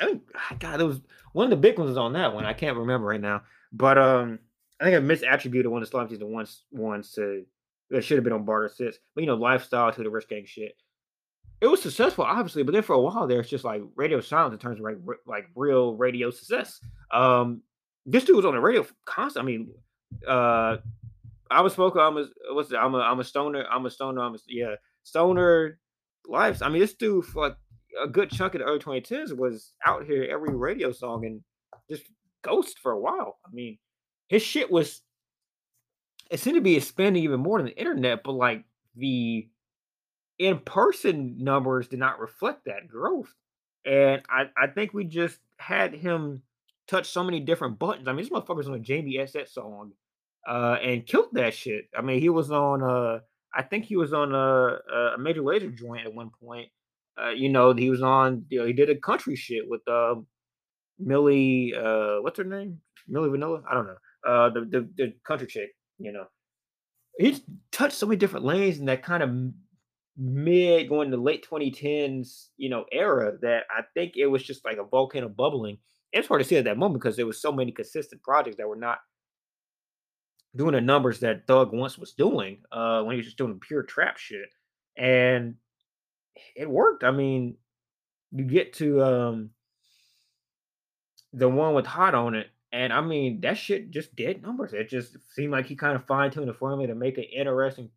I 0.00 0.06
think 0.06 0.22
God, 0.58 0.80
it 0.80 0.84
was 0.84 1.00
one 1.32 1.44
of 1.44 1.50
the 1.50 1.56
big 1.56 1.78
ones 1.78 1.88
was 1.88 1.98
on 1.98 2.14
that 2.14 2.34
one. 2.34 2.44
I 2.44 2.52
can't 2.52 2.76
remember 2.76 3.06
right 3.06 3.20
now, 3.20 3.42
but 3.72 3.98
um, 3.98 4.38
I 4.80 4.84
think 4.84 4.96
I 4.96 5.00
misattributed 5.00 5.66
one 5.66 5.82
of 5.82 5.88
the 5.88 5.90
Slime 5.90 6.08
Season 6.08 6.32
ones 6.32 6.64
ones 6.72 7.12
to 7.12 7.44
it 7.90 8.02
should 8.02 8.16
have 8.16 8.24
been 8.24 8.32
on 8.32 8.44
Barter 8.44 8.68
Six, 8.68 8.98
but 9.14 9.20
you 9.22 9.26
know, 9.26 9.36
lifestyle 9.36 9.92
to 9.92 10.02
the 10.02 10.10
rich 10.10 10.28
gang 10.28 10.44
shit. 10.46 10.74
It 11.60 11.66
was 11.68 11.82
successful, 11.82 12.24
obviously, 12.24 12.64
but 12.64 12.72
then 12.72 12.82
for 12.82 12.94
a 12.94 13.00
while 13.00 13.26
there, 13.26 13.40
it's 13.40 13.50
just 13.50 13.64
like 13.64 13.82
radio 13.94 14.20
silence 14.20 14.52
in 14.52 14.58
terms 14.58 14.80
of 14.80 14.84
like 14.84 14.96
like 15.26 15.44
real 15.54 15.94
radio 15.94 16.30
success. 16.30 16.80
Um, 17.12 17.62
this 18.06 18.24
dude 18.24 18.36
was 18.36 18.44
on 18.44 18.54
the 18.54 18.60
radio 18.60 18.84
constant. 19.04 19.44
I 19.44 19.46
mean, 19.46 19.70
uh, 20.26 20.76
I 21.50 21.60
was 21.60 21.72
spoken. 21.72 22.00
I'm 22.00 22.16
a 22.16 22.26
what's 22.50 22.72
it? 22.72 22.76
I'm 22.76 22.94
a 22.94 22.98
I'm 22.98 23.20
a 23.20 23.24
stoner. 23.24 23.64
I'm 23.70 23.86
a 23.86 23.90
stoner. 23.90 24.22
I'm 24.22 24.34
a 24.34 24.38
yeah 24.48 24.74
stoner 25.02 25.78
lives. 26.26 26.62
I 26.62 26.68
mean, 26.68 26.80
this 26.80 26.94
dude 26.94 27.24
for 27.24 27.48
like 27.48 27.56
a 28.02 28.08
good 28.08 28.30
chunk 28.30 28.54
of 28.54 28.60
the 28.60 28.64
early 28.64 28.78
2010s 28.78 29.36
was 29.36 29.72
out 29.86 30.04
here 30.04 30.26
every 30.30 30.54
radio 30.54 30.92
song 30.92 31.26
and 31.26 31.42
just 31.90 32.04
ghost 32.42 32.78
for 32.78 32.92
a 32.92 32.98
while. 32.98 33.38
I 33.46 33.50
mean, 33.52 33.78
his 34.28 34.42
shit 34.42 34.70
was 34.70 35.02
it 36.30 36.40
seemed 36.40 36.56
to 36.56 36.62
be 36.62 36.76
expanding 36.76 37.22
even 37.24 37.40
more 37.40 37.58
than 37.58 37.66
the 37.66 37.78
internet, 37.78 38.22
but 38.24 38.32
like 38.32 38.64
the 38.96 39.48
in-person 40.38 41.36
numbers 41.38 41.88
did 41.88 41.98
not 41.98 42.18
reflect 42.18 42.64
that 42.64 42.88
growth. 42.88 43.32
And 43.84 44.22
I, 44.30 44.44
I 44.56 44.68
think 44.68 44.94
we 44.94 45.04
just 45.04 45.38
had 45.58 45.94
him 45.94 46.42
touch 46.86 47.10
so 47.10 47.22
many 47.22 47.40
different 47.40 47.78
buttons. 47.78 48.08
I 48.08 48.12
mean, 48.12 48.24
this 48.24 48.30
motherfucker's 48.30 48.68
on 48.68 48.74
a 48.74 48.80
Jamie 48.80 49.16
XX 49.18 49.48
song, 49.48 49.92
uh, 50.48 50.76
and 50.82 51.06
killed 51.06 51.28
that 51.32 51.54
shit. 51.54 51.84
I 51.96 52.02
mean, 52.02 52.20
he 52.20 52.28
was 52.28 52.50
on 52.50 52.82
uh 52.82 53.20
I 53.54 53.62
think 53.62 53.84
he 53.84 53.96
was 53.96 54.12
on 54.12 54.34
a, 54.34 55.14
a 55.14 55.18
Major 55.18 55.42
Lazer 55.42 55.74
joint 55.74 56.06
at 56.06 56.14
one 56.14 56.30
point. 56.42 56.68
Uh, 57.20 57.30
you 57.30 57.48
know, 57.48 57.74
he 57.74 57.90
was 57.90 58.02
on. 58.02 58.46
You 58.48 58.60
know, 58.60 58.66
he 58.66 58.72
did 58.72 58.88
a 58.88 58.96
country 58.96 59.36
shit 59.36 59.64
with 59.68 59.86
uh, 59.86 60.14
Millie. 60.98 61.74
Uh, 61.76 62.22
what's 62.22 62.38
her 62.38 62.44
name? 62.44 62.80
Millie 63.08 63.28
Vanilli. 63.28 63.62
I 63.70 63.74
don't 63.74 63.86
know. 63.86 63.96
Uh, 64.26 64.50
the 64.50 64.60
the, 64.60 64.88
the 64.96 65.14
country 65.26 65.46
chick. 65.46 65.70
You 65.98 66.12
know, 66.12 66.24
he's 67.18 67.42
touched 67.70 67.96
so 67.96 68.06
many 68.06 68.16
different 68.16 68.46
lanes 68.46 68.78
in 68.78 68.86
that 68.86 69.02
kind 69.02 69.22
of 69.22 69.30
mid 70.16 70.88
going 70.88 71.10
to 71.10 71.16
late 71.16 71.46
2010s, 71.48 72.48
you 72.56 72.68
know, 72.68 72.84
era 72.92 73.32
that 73.42 73.64
I 73.70 73.82
think 73.94 74.14
it 74.16 74.26
was 74.26 74.42
just 74.42 74.64
like 74.64 74.78
a 74.78 74.84
volcano 74.84 75.28
bubbling. 75.28 75.78
It's 76.12 76.28
hard 76.28 76.42
to 76.42 76.48
see 76.48 76.56
at 76.56 76.64
that 76.64 76.78
moment 76.78 77.02
because 77.02 77.16
there 77.16 77.26
was 77.26 77.40
so 77.40 77.52
many 77.52 77.72
consistent 77.72 78.22
projects 78.22 78.56
that 78.56 78.68
were 78.68 78.76
not 78.76 78.98
doing 80.54 80.72
the 80.72 80.80
numbers 80.80 81.20
that 81.20 81.46
Thug 81.46 81.72
once 81.72 81.98
was 81.98 82.12
doing 82.12 82.58
uh, 82.70 83.02
when 83.02 83.14
he 83.14 83.18
was 83.18 83.26
just 83.26 83.38
doing 83.38 83.58
pure 83.60 83.82
trap 83.82 84.18
shit, 84.18 84.50
and 84.96 85.56
it 86.56 86.68
worked. 86.68 87.04
I 87.04 87.10
mean, 87.10 87.56
you 88.32 88.44
get 88.44 88.74
to 88.74 89.02
um, 89.02 89.50
the 91.32 91.48
one 91.48 91.74
with 91.74 91.86
Hot 91.86 92.14
on 92.14 92.34
it, 92.34 92.48
and 92.72 92.92
I 92.92 93.00
mean 93.00 93.40
that 93.42 93.58
shit 93.58 93.90
just 93.90 94.14
did 94.14 94.42
numbers. 94.42 94.72
It 94.72 94.88
just 94.88 95.16
seemed 95.34 95.52
like 95.52 95.66
he 95.66 95.76
kind 95.76 95.96
of 95.96 96.06
fine 96.06 96.30
tuned 96.30 96.48
the 96.48 96.54
formula 96.54 96.88
to 96.88 96.94
make 96.94 97.18
an 97.18 97.24
interesting 97.24 97.90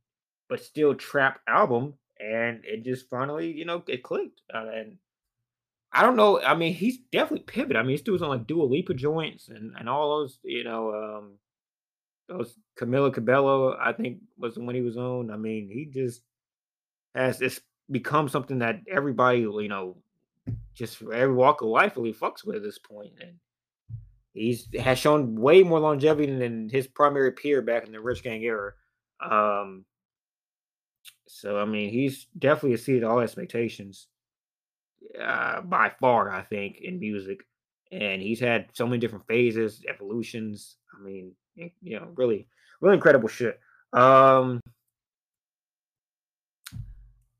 but 0.47 0.63
still 0.63 0.95
trap 0.95 1.39
album, 1.47 1.95
and 2.19 2.61
it 2.63 2.83
just 2.83 3.09
finally, 3.09 3.51
you 3.51 3.65
know, 3.65 3.83
it 3.87 4.03
clicked. 4.03 4.41
Uh, 4.53 4.67
and 4.73 4.97
I 5.91 6.01
don't 6.01 6.15
know. 6.15 6.41
I 6.41 6.55
mean, 6.55 6.73
he's 6.73 6.97
definitely 7.11 7.45
pivoted. 7.45 7.77
I 7.77 7.81
mean, 7.81 7.91
he's 7.91 8.01
doing 8.01 8.21
on 8.21 8.29
like 8.29 8.47
Dua 8.47 8.63
Lipa 8.63 8.93
joints 8.93 9.47
and 9.47 9.73
and 9.77 9.89
all 9.89 10.19
those, 10.19 10.39
you 10.43 10.63
know. 10.63 10.93
Um, 10.93 11.33
Camila 12.29 13.13
Cabello, 13.13 13.77
I 13.79 13.93
think 13.93 14.19
was 14.37 14.57
when 14.57 14.75
he 14.75 14.81
was 14.81 14.97
on. 14.97 15.31
I 15.31 15.37
mean, 15.37 15.69
he 15.71 15.85
just 15.85 16.21
has 17.13 17.41
it's 17.41 17.61
become 17.89 18.27
something 18.29 18.59
that 18.59 18.81
everybody, 18.89 19.39
you 19.39 19.67
know, 19.67 19.97
just 20.73 21.01
every 21.01 21.33
walk 21.33 21.61
of 21.61 21.67
life 21.67 21.95
really 21.95 22.13
fucks 22.13 22.45
with 22.45 22.57
at 22.57 22.63
this 22.63 22.79
point. 22.79 23.13
And 23.21 23.35
he's 24.33 24.67
has 24.79 24.99
shown 24.99 25.35
way 25.35 25.63
more 25.63 25.79
longevity 25.79 26.35
than 26.35 26.69
his 26.69 26.87
primary 26.87 27.31
peer 27.31 27.61
back 27.61 27.85
in 27.85 27.91
the 27.91 28.01
Rich 28.01 28.23
Gang 28.23 28.43
era. 28.43 28.73
Um, 29.19 29.85
so 31.27 31.59
I 31.59 31.65
mean, 31.65 31.89
he's 31.89 32.27
definitely 32.37 32.73
exceeded 32.73 33.03
all 33.03 33.19
expectations 33.19 34.07
uh, 35.21 35.61
by 35.61 35.91
far. 35.99 36.31
I 36.31 36.41
think 36.41 36.79
in 36.81 36.99
music, 36.99 37.41
and 37.91 38.21
he's 38.21 38.39
had 38.39 38.67
so 38.73 38.85
many 38.85 38.97
different 38.97 39.27
phases, 39.27 39.83
evolutions. 39.87 40.77
I 40.97 41.03
mean, 41.03 41.33
you 41.55 41.99
know, 41.99 42.09
really, 42.15 42.47
really 42.81 42.95
incredible 42.95 43.29
shit. 43.29 43.59
Um, 43.93 44.61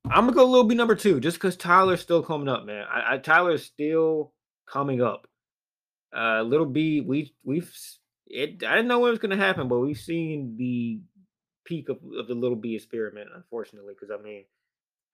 I'm 0.06 0.26
gonna 0.26 0.34
go 0.34 0.46
little 0.46 0.68
B 0.68 0.76
number 0.76 0.96
two, 0.96 1.20
just 1.20 1.38
because 1.38 1.56
Tyler's 1.56 2.02
still 2.02 2.22
coming 2.22 2.48
up, 2.48 2.66
man. 2.66 2.86
I, 2.92 3.16
I 3.16 3.18
Tyler's 3.18 3.64
still 3.64 4.34
coming 4.68 5.02
up. 5.02 5.28
Uh, 6.16 6.44
little 6.44 6.66
B, 6.66 7.02
we 7.02 7.34
we've 7.44 7.72
it. 8.28 8.64
I 8.64 8.76
didn't 8.76 8.88
know 8.88 9.00
what 9.00 9.12
was 9.12 9.20
gonna 9.20 9.36
happen, 9.36 9.68
but 9.68 9.80
we've 9.80 9.98
seen 9.98 10.56
the 10.58 11.02
peak 11.66 11.90
of, 11.90 11.98
of 12.18 12.28
the 12.28 12.36
little 12.36 12.56
B 12.56 12.76
experiment, 12.76 13.30
unfortunately. 13.36 13.94
Because 14.00 14.16
I 14.18 14.22
mean, 14.22 14.46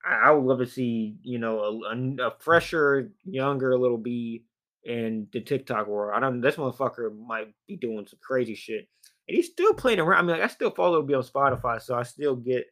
I, 0.04 0.28
I, 0.28 0.30
would 0.30 0.44
love 0.44 0.58
to 0.58 0.66
see 0.66 1.16
you 1.22 1.38
know 1.38 1.58
a, 1.60 1.94
a, 1.94 2.28
a 2.28 2.34
fresher, 2.38 3.10
younger 3.24 3.76
little 3.78 3.98
B 3.98 4.44
in 4.84 5.28
the 5.32 5.40
TikTok 5.40 5.86
world. 5.86 6.12
I 6.14 6.20
don't. 6.20 6.40
This 6.40 6.56
motherfucker 6.56 7.16
might 7.26 7.48
be 7.66 7.76
doing 7.76 8.06
some 8.06 8.18
crazy 8.22 8.54
shit, 8.54 8.88
and 9.28 9.36
he's 9.36 9.50
still 9.50 9.74
playing 9.74 10.00
around. 10.00 10.18
I 10.18 10.22
mean, 10.22 10.40
like, 10.40 10.50
I 10.50 10.52
still 10.52 10.70
follow 10.70 11.02
be 11.02 11.14
on 11.14 11.22
Spotify, 11.22 11.80
so 11.80 11.96
I 11.96 12.02
still 12.02 12.36
get. 12.36 12.64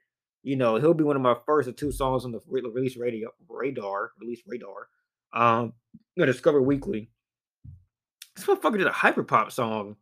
You 0.42 0.56
know, 0.56 0.76
he'll 0.76 0.94
be 0.94 1.04
one 1.04 1.16
of 1.16 1.22
my 1.22 1.36
first 1.44 1.68
or 1.68 1.72
two 1.72 1.92
songs 1.92 2.24
on 2.24 2.32
the 2.32 2.40
release 2.48 2.96
radio 2.96 3.28
radar, 3.46 4.12
release 4.18 4.42
radar. 4.46 4.88
Um, 5.34 5.74
I 6.20 6.24
Discover 6.24 6.62
Weekly. 6.62 7.10
This 8.34 8.46
motherfucker 8.46 8.78
did 8.78 8.86
a 8.86 8.90
hyperpop 8.90 9.52
song 9.52 9.96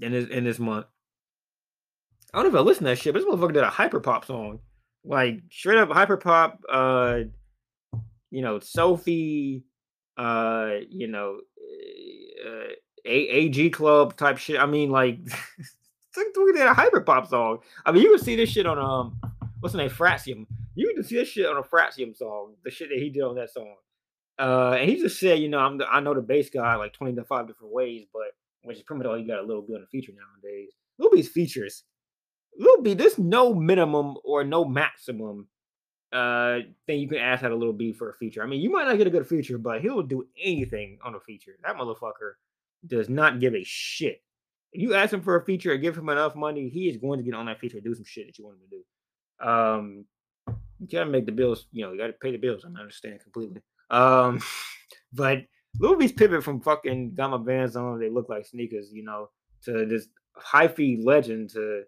in 0.00 0.12
this 0.12 0.28
in 0.28 0.44
this 0.44 0.58
month. 0.58 0.86
I 2.32 2.38
don't 2.42 2.52
know 2.52 2.58
if 2.58 2.62
I 2.62 2.66
listen 2.66 2.84
to 2.84 2.90
that 2.90 2.98
shit, 2.98 3.12
but 3.12 3.20
this 3.20 3.28
motherfucker 3.28 3.52
did 3.52 3.64
a 3.64 3.68
hyperpop 3.68 4.24
song. 4.24 4.60
Like 5.04 5.40
straight 5.50 5.78
up 5.78 5.90
hyperpop. 5.90 6.58
uh, 6.70 7.20
you 8.30 8.42
know, 8.42 8.60
Sophie, 8.60 9.64
uh, 10.20 10.80
you 10.90 11.06
know, 11.06 11.40
uh, 12.46 12.68
AG 13.06 13.70
Club 13.70 14.16
type 14.16 14.36
shit. 14.36 14.60
I 14.60 14.66
mean, 14.66 14.90
like, 14.90 15.18
look 16.36 16.56
at 16.56 16.68
a 16.68 16.74
hyper 16.74 17.00
pop 17.00 17.28
song. 17.28 17.60
I 17.86 17.92
mean, 17.92 18.02
you 18.02 18.10
can 18.10 18.24
see 18.24 18.36
this 18.36 18.50
shit 18.50 18.66
on 18.66 18.78
um, 18.78 19.18
what's 19.60 19.72
the 19.72 19.78
name, 19.78 19.88
Fratium. 19.88 20.46
You 20.74 20.92
can 20.94 21.04
see 21.04 21.16
this 21.16 21.28
shit 21.28 21.46
on 21.46 21.56
a 21.56 21.62
Fratium 21.62 22.14
song. 22.14 22.54
The 22.64 22.70
shit 22.70 22.90
that 22.90 22.98
he 22.98 23.08
did 23.08 23.22
on 23.22 23.34
that 23.36 23.50
song. 23.50 23.76
Uh, 24.38 24.76
and 24.78 24.90
he 24.90 24.96
just 24.96 25.18
said, 25.18 25.38
you 25.38 25.48
know, 25.48 25.58
I'm 25.58 25.78
the, 25.78 25.86
I 25.86 26.00
know 26.00 26.12
the 26.12 26.20
bass 26.20 26.50
guy 26.50 26.74
like 26.76 26.92
25 26.92 27.46
different 27.46 27.72
ways, 27.72 28.04
but 28.12 28.32
which 28.62 28.76
is 28.76 28.82
pretty 28.82 28.98
much 28.98 29.06
all 29.06 29.18
you 29.18 29.26
got 29.26 29.38
a 29.38 29.46
little 29.46 29.62
bit 29.62 29.76
on 29.76 29.82
a 29.82 29.86
feature 29.86 30.12
nowadays. 30.12 30.70
Lil 30.98 31.10
B's 31.10 31.28
features, 31.28 31.84
Lil 32.58 32.82
B, 32.82 32.92
there's 32.92 33.18
no 33.18 33.54
minimum 33.54 34.16
or 34.22 34.44
no 34.44 34.66
maximum 34.66 35.48
uh 36.12 36.58
thing 36.86 37.00
you 37.00 37.08
can 37.08 37.18
ask 37.18 37.44
out 37.44 37.52
a 37.52 37.56
little 37.56 37.72
B 37.72 37.92
for 37.92 38.10
a 38.10 38.14
feature. 38.14 38.42
I 38.42 38.46
mean, 38.46 38.60
you 38.60 38.70
might 38.70 38.86
not 38.86 38.98
get 38.98 39.06
a 39.06 39.10
good 39.10 39.26
feature, 39.26 39.58
but 39.58 39.80
he'll 39.80 40.02
do 40.02 40.26
anything 40.42 40.98
on 41.04 41.14
a 41.14 41.20
feature. 41.20 41.52
That 41.62 41.76
motherfucker 41.76 42.32
does 42.86 43.08
not 43.08 43.40
give 43.40 43.54
a 43.54 43.64
shit. 43.64 44.22
If 44.72 44.82
you 44.82 44.94
ask 44.94 45.12
him 45.12 45.22
for 45.22 45.36
a 45.36 45.44
feature 45.44 45.72
and 45.72 45.82
give 45.82 45.96
him 45.96 46.08
enough 46.08 46.36
money, 46.36 46.68
he 46.68 46.88
is 46.88 46.96
going 46.96 47.18
to 47.18 47.24
get 47.24 47.34
on 47.34 47.46
that 47.46 47.60
feature 47.60 47.76
and 47.76 47.84
do 47.84 47.94
some 47.94 48.04
shit 48.04 48.26
that 48.26 48.38
you 48.38 48.44
want 48.44 48.56
him 48.58 48.62
to 48.70 48.76
do. 48.76 49.48
Um, 49.48 50.04
you 50.78 50.88
gotta 50.90 51.10
make 51.10 51.26
the 51.26 51.32
bills, 51.32 51.66
you 51.72 51.84
know, 51.84 51.92
you 51.92 51.98
gotta 51.98 52.12
pay 52.14 52.32
the 52.32 52.38
bills. 52.38 52.64
I 52.64 52.80
understand 52.80 53.20
completely. 53.20 53.62
Um, 53.90 54.40
but 55.12 55.44
Lil 55.78 55.96
B's 55.96 56.12
pivot 56.12 56.42
from 56.42 56.60
fucking 56.60 57.14
got 57.14 57.30
my 57.30 57.36
bands 57.36 57.76
on, 57.76 58.00
they 58.00 58.10
look 58.10 58.28
like 58.28 58.46
sneakers, 58.46 58.92
you 58.92 59.04
know, 59.04 59.28
to 59.64 59.86
this 59.86 60.08
hyphy 60.36 61.04
legend 61.04 61.50
to 61.50 61.82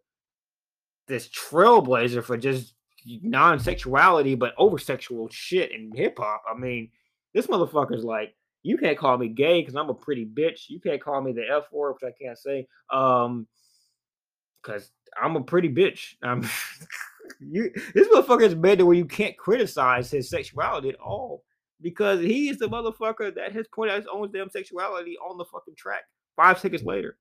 this 1.08 1.28
trailblazer 1.28 2.22
for 2.22 2.36
just 2.36 2.74
non-sexuality 3.06 4.34
but 4.34 4.54
over 4.58 4.78
sexual 4.78 5.28
shit 5.30 5.72
in 5.72 5.92
hip 5.94 6.18
hop. 6.18 6.42
I 6.50 6.58
mean, 6.58 6.90
this 7.34 7.46
motherfucker's 7.46 8.04
like, 8.04 8.34
you 8.62 8.78
can't 8.78 8.98
call 8.98 9.18
me 9.18 9.28
gay 9.28 9.60
because 9.60 9.74
I'm 9.74 9.90
a 9.90 9.94
pretty 9.94 10.24
bitch. 10.24 10.68
You 10.68 10.80
can't 10.80 11.02
call 11.02 11.20
me 11.20 11.32
the 11.32 11.44
F 11.50 11.64
word, 11.72 11.94
which 11.94 12.04
I 12.04 12.22
can't 12.22 12.38
say. 12.38 12.66
Um, 12.90 13.46
because 14.62 14.92
I'm 15.20 15.36
a 15.36 15.42
pretty 15.42 15.68
bitch. 15.68 16.14
Um, 16.22 16.48
you 17.40 17.72
this 17.94 18.08
motherfucker 18.08 18.42
is 18.42 18.54
made 18.54 18.78
to 18.78 18.86
where 18.86 18.96
you 18.96 19.04
can't 19.04 19.36
criticize 19.36 20.10
his 20.10 20.28
sexuality 20.28 20.88
at 20.88 20.96
all 20.96 21.44
because 21.80 22.20
he 22.20 22.48
is 22.48 22.58
the 22.58 22.68
motherfucker 22.68 23.34
that 23.34 23.52
has 23.52 23.66
pointed 23.68 23.92
out 23.92 23.98
his 23.98 24.08
own 24.12 24.30
damn 24.32 24.50
sexuality 24.50 25.16
on 25.18 25.38
the 25.38 25.44
fucking 25.44 25.74
track 25.76 26.02
five 26.36 26.58
seconds 26.58 26.82
later. 26.82 27.16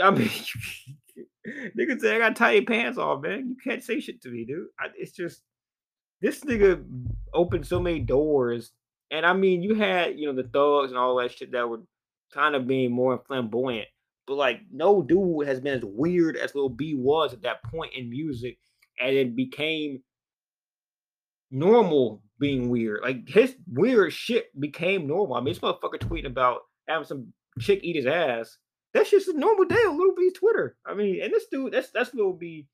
I 0.00 0.10
mean, 0.10 0.30
nigga 1.46 2.00
say 2.00 2.16
I 2.16 2.18
got 2.18 2.36
tight 2.36 2.66
pants 2.66 2.98
off, 2.98 3.22
man. 3.22 3.48
You 3.48 3.56
can't 3.62 3.82
say 3.82 4.00
shit 4.00 4.22
to 4.22 4.28
me, 4.28 4.44
dude. 4.44 4.68
I, 4.78 4.86
it's 4.96 5.12
just 5.12 5.42
this 6.20 6.40
nigga 6.40 6.84
opened 7.34 7.66
so 7.66 7.80
many 7.80 8.00
doors, 8.00 8.72
and 9.10 9.26
I 9.26 9.32
mean, 9.32 9.62
you 9.62 9.74
had 9.74 10.18
you 10.18 10.26
know 10.26 10.40
the 10.40 10.48
thugs 10.48 10.90
and 10.90 10.98
all 10.98 11.16
that 11.16 11.32
shit 11.32 11.52
that 11.52 11.68
were 11.68 11.80
kind 12.32 12.54
of 12.54 12.66
being 12.66 12.92
more 12.92 13.22
flamboyant, 13.26 13.88
but 14.26 14.36
like 14.36 14.60
no 14.72 15.02
dude 15.02 15.46
has 15.46 15.60
been 15.60 15.78
as 15.78 15.84
weird 15.84 16.36
as 16.36 16.54
Lil 16.54 16.68
B 16.68 16.94
was 16.94 17.32
at 17.32 17.42
that 17.42 17.62
point 17.64 17.92
in 17.94 18.10
music, 18.10 18.58
and 19.00 19.14
it 19.16 19.34
became 19.34 20.02
normal 21.50 22.22
being 22.38 22.70
weird. 22.70 23.00
Like 23.02 23.28
his 23.28 23.54
weird 23.70 24.12
shit 24.12 24.58
became 24.58 25.06
normal. 25.06 25.36
I 25.36 25.40
mean, 25.40 25.54
this 25.54 25.60
motherfucker 25.60 25.98
tweeting 25.98 26.26
about 26.26 26.62
having 26.88 27.06
some 27.06 27.32
chick 27.60 27.80
eat 27.82 27.96
his 27.96 28.06
ass 28.06 28.58
that's 28.94 29.10
just 29.10 29.28
a 29.28 29.38
normal 29.38 29.64
day 29.64 29.76
on 29.76 29.96
Little 29.96 30.14
B's 30.14 30.34
Twitter. 30.34 30.76
I 30.86 30.94
mean, 30.94 31.22
and 31.22 31.32
this 31.32 31.46
dude, 31.50 31.72
that's 31.72 31.90
that's 31.90 32.14
Little 32.14 32.34
B 32.34 32.66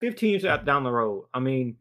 15 0.00 0.30
years 0.30 0.44
out 0.44 0.64
down 0.64 0.84
the 0.84 0.92
road. 0.92 1.24
I 1.32 1.40
mean, 1.40 1.76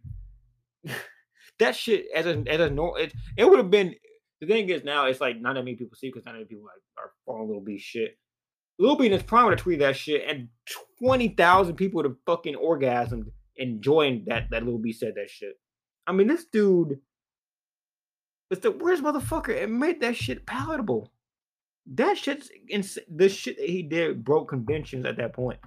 that 1.60 1.76
shit 1.76 2.06
as 2.16 2.26
a 2.26 2.44
as 2.48 2.60
a 2.60 2.70
normal 2.70 2.96
it, 2.96 3.14
it 3.38 3.46
would 3.46 3.60
have 3.60 3.72
been 3.72 3.96
the 4.40 4.48
thing 4.48 4.70
is 4.70 4.84
now 4.84 5.06
it's 5.06 5.22
like 5.22 5.40
not 5.40 5.56
that 5.56 5.64
many 5.64 5.76
people 5.76 5.96
see 5.96 6.10
because 6.10 6.26
not 6.26 6.32
that 6.32 6.40
many 6.40 6.46
people 6.46 6.66
like 6.66 6.82
are 6.98 7.12
following 7.26 7.48
Little 7.48 7.64
B 7.64 7.78
shit. 7.78 8.18
Lil 8.80 8.96
B 8.96 9.06
in 9.06 9.12
his 9.12 9.24
prime 9.24 9.46
would 9.46 9.58
have 9.58 9.66
tweeted 9.66 9.80
that 9.80 9.96
shit 9.96 10.24
and 10.28 10.48
20,000 11.04 11.76
people 11.76 11.98
would 11.98 12.06
have 12.06 12.18
fucking 12.26 12.56
orgasmed 12.56 13.26
enjoying 13.58 14.24
that 14.28 14.50
that 14.50 14.66
Lil 14.66 14.80
B 14.80 14.92
said 14.92 15.14
that 15.16 15.30
shit. 15.30 15.54
I 16.08 16.14
mean, 16.14 16.28
this 16.28 16.46
dude 16.46 17.00
is 18.50 18.60
the 18.60 18.72
worst 18.72 19.04
motherfucker 19.04 19.64
and 19.64 19.80
made 19.80 20.02
that 20.02 20.16
shit 20.16 20.46
palatable. 20.46 21.12
That 21.88 22.18
shit's 22.18 22.50
ins- 22.70 23.00
the 23.10 23.30
shit 23.30 23.58
that 23.58 23.70
he 23.70 23.84
did 23.84 24.24
broke 24.24 24.50
conventions 24.50 25.06
at 25.06 25.18
that 25.18 25.34
point. 25.34 25.60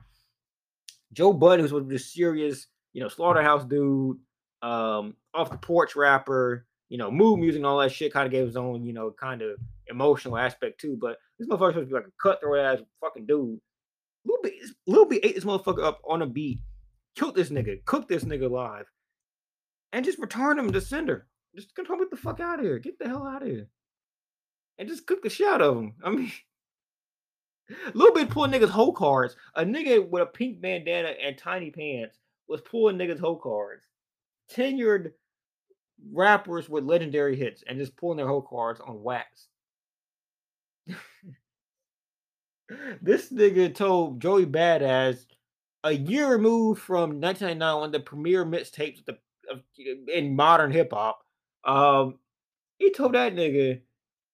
Joe 1.13 1.33
Budden, 1.33 1.67
who 1.67 1.75
was 1.77 1.89
the 1.89 1.99
serious, 1.99 2.67
you 2.93 3.03
know, 3.03 3.09
slaughterhouse 3.09 3.65
dude, 3.65 4.19
um, 4.63 5.15
off 5.35 5.51
the 5.51 5.59
porch 5.59 5.97
rapper, 5.97 6.67
you 6.89 6.99
know, 6.99 7.11
mood 7.11 7.41
music 7.41 7.59
and 7.59 7.67
all 7.67 7.79
that 7.79 7.93
shit 7.93 8.13
kind 8.13 8.27
of 8.27 8.33
gave 8.33 8.47
his 8.47 8.57
own, 8.57 8.85
you 8.85 8.93
know, 8.93 9.13
kind 9.19 9.43
of 9.43 9.59
emotional 9.89 10.37
aspect 10.37 10.81
too. 10.81 10.97
But 11.01 11.17
this 11.39 11.49
motherfucker 11.49 11.73
supposed 11.73 11.75
to 11.75 11.87
be 11.87 11.95
like 11.95 12.07
a 12.07 12.23
cutthroat 12.23 12.59
ass 12.59 12.79
fucking 13.01 13.27
dude. 13.27 13.61
Lil 14.25 14.39
B, 14.43 14.63
Lil 14.87 15.07
B 15.07 15.21
ate 15.23 15.35
this 15.35 15.45
motherfucker 15.45 15.85
up 15.85 16.01
on 16.09 16.23
a 16.23 16.27
beat, 16.27 16.61
killed 17.17 17.35
this 17.35 17.51
nigga, 17.51 17.85
cooked 17.85 18.09
this 18.09 18.25
nigga 18.25 18.47
alive, 18.47 18.87
and 19.93 20.05
just 20.05 20.19
returned 20.19 20.59
him 20.59 20.73
to 20.73 20.81
sender. 20.81 21.27
Just 21.55 21.75
come 21.75 21.99
get 21.99 22.11
the 22.11 22.17
fuck 22.17 22.41
out 22.41 22.59
of 22.59 22.65
here. 22.65 22.79
Get 22.79 22.99
the 22.99 23.09
hell 23.09 23.27
out 23.27 23.43
of 23.43 23.49
here. 23.49 23.69
And 24.79 24.89
just 24.89 25.07
cook 25.07 25.23
the 25.23 25.31
shit 25.31 25.47
out 25.47 25.63
of 25.63 25.77
him. 25.77 25.95
I 26.03 26.11
mean, 26.11 26.33
little 27.95 28.15
bit 28.15 28.31
pulling 28.31 28.51
niggas 28.51 28.69
whole 28.69 28.93
cards. 28.93 29.37
A 29.55 29.65
nigga 29.65 30.09
with 30.09 30.23
a 30.23 30.27
pink 30.27 30.61
bandana 30.61 31.15
and 31.23 31.39
tiny 31.39 31.71
pants 31.71 32.19
was 32.49 32.61
pulling 32.61 32.97
niggas 32.97 33.21
whole 33.21 33.39
cards. 33.39 33.85
Tenured 34.53 35.13
rappers 36.13 36.69
with 36.69 36.85
legendary 36.85 37.37
hits 37.37 37.63
and 37.67 37.79
just 37.79 37.97
pulling 37.97 38.17
their 38.17 38.29
whole 38.29 38.43
cards 38.43 38.81
on 38.81 39.03
wax. 39.03 39.49
this 43.01 43.33
nigga 43.33 43.75
told 43.75 44.21
Joey 44.21 44.47
Badass 44.47 45.25
a 45.85 45.93
year 45.93 46.31
removed 46.31 46.81
from 46.81 47.21
1999 47.21 47.69
on 47.69 47.91
the 47.93 48.01
premier 48.01 48.45
mixtapes 48.45 49.07
of, 49.09 49.19
of, 49.51 49.61
in 50.13 50.35
modern 50.35 50.71
hip 50.71 50.93
hop. 50.93 51.21
Um, 51.65 52.19
he 52.79 52.93
told 52.93 53.15
that 53.15 53.35
nigga, 53.35 53.81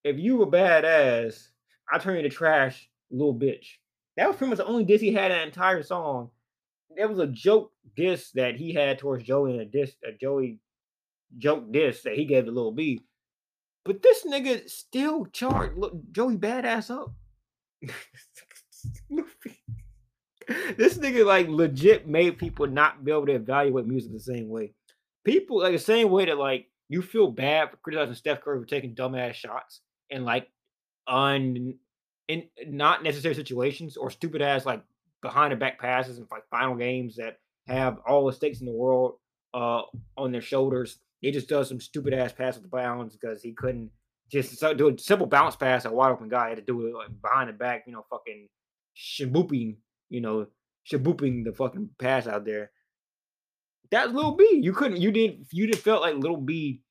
if 0.05 0.19
you 0.19 0.37
were 0.37 0.47
badass, 0.47 1.49
I 1.93 1.99
turn 1.99 2.17
you 2.17 2.23
to 2.23 2.29
trash, 2.29 2.89
little 3.11 3.35
bitch. 3.35 3.67
That 4.17 4.29
was 4.29 4.37
pretty 4.37 4.51
much 4.51 4.59
the 4.59 4.67
only 4.67 4.85
diss 4.85 5.01
he 5.01 5.13
had 5.13 5.31
in 5.31 5.39
that 5.39 5.47
entire 5.47 5.83
song. 5.83 6.31
There 6.97 7.09
was 7.09 7.19
a 7.19 7.27
joke 7.27 7.73
diss 7.97 8.31
that 8.33 8.57
he 8.57 8.75
had 8.75 8.99
towards 8.99 9.25
Joey 9.25 9.53
and 9.53 9.61
a 9.61 9.65
diss 9.65 9.93
a 10.05 10.13
Joey 10.13 10.59
joke 11.39 11.73
diss 11.73 12.03
that 12.03 12.15
he 12.15 12.25
gave 12.25 12.47
to 12.47 12.51
Lil 12.51 12.73
B. 12.73 13.01
But 13.85 14.03
this 14.03 14.25
nigga 14.25 14.69
still 14.69 15.27
charged 15.27 15.79
Joey 16.13 16.37
badass 16.37 16.91
up. 16.91 17.15
this 20.77 20.99
nigga 20.99 21.25
like 21.25 21.49
legit 21.49 22.09
made 22.09 22.39
people 22.39 22.67
not 22.67 23.05
be 23.05 23.13
able 23.13 23.27
to 23.27 23.35
evaluate 23.35 23.87
music 23.87 24.13
the 24.13 24.21
same 24.21 24.49
way. 24.49 24.73
People 25.25 25.61
like 25.61 25.73
the 25.73 25.79
same 25.79 26.11
way 26.11 26.27
that 26.27 26.39
like 26.39 26.67
you 26.89 27.03
feel 27.03 27.31
bad 27.31 27.71
for 27.71 27.77
criticizing 27.79 28.15
Steph 28.15 28.41
Curry 28.43 28.61
for 28.61 28.67
taking 28.67 28.95
dumbass 28.95 29.35
shots 29.35 29.81
and 30.11 30.25
like 30.25 30.49
un 31.07 31.75
in 32.29 32.45
not 32.67 33.03
necessary 33.03 33.35
situations 33.35 33.97
or 33.97 34.11
stupid 34.11 34.43
ass 34.43 34.65
like 34.65 34.83
behind 35.23 35.53
the 35.53 35.57
back 35.57 35.81
passes 35.81 36.19
and 36.19 36.27
like 36.31 36.45
final 36.51 36.77
games 36.77 37.17
that 37.17 37.39
have 37.67 37.99
all 38.07 38.27
the 38.27 38.33
stakes 38.33 38.61
in 38.61 38.67
the 38.67 38.73
world 38.73 39.15
uh 39.55 39.83
on 40.17 40.33
their 40.33 40.41
shoulders. 40.41 40.99
He 41.21 41.31
just 41.31 41.49
does 41.49 41.69
some 41.69 41.81
stupid 41.81 42.15
ass 42.15 42.33
pass 42.33 42.55
with 42.55 42.63
the 42.63 42.69
bounds 42.69 43.17
because 43.17 43.43
he 43.43 43.53
couldn't 43.53 43.91
just 44.31 44.61
do 44.77 44.89
a 44.89 44.99
simple 44.99 45.27
bounce 45.27 45.57
pass 45.57 45.85
a 45.85 45.91
wide 45.91 46.13
open 46.13 46.29
guy. 46.29 46.47
He 46.47 46.51
had 46.51 46.67
to 46.67 46.73
do 46.73 46.87
it 46.87 46.95
like 46.95 47.09
behind 47.21 47.49
the 47.49 47.53
back, 47.53 47.85
you 47.87 47.93
know, 47.93 48.05
fucking 48.09 48.49
shabooping, 48.97 49.77
you 50.09 50.21
know, 50.21 50.47
shabooping 50.91 51.45
the 51.45 51.53
fucking 51.53 51.91
pass 51.99 52.27
out 52.27 52.45
there. 52.45 52.71
That's 53.91 54.13
Little 54.13 54.37
B. 54.37 54.61
You 54.63 54.73
couldn't, 54.73 55.01
you 55.01 55.11
didn't, 55.11 55.49
you 55.51 55.67
didn't 55.67 55.83
felt 55.83 56.01
like 56.01 56.15
Little 56.15 56.37
B 56.37 56.83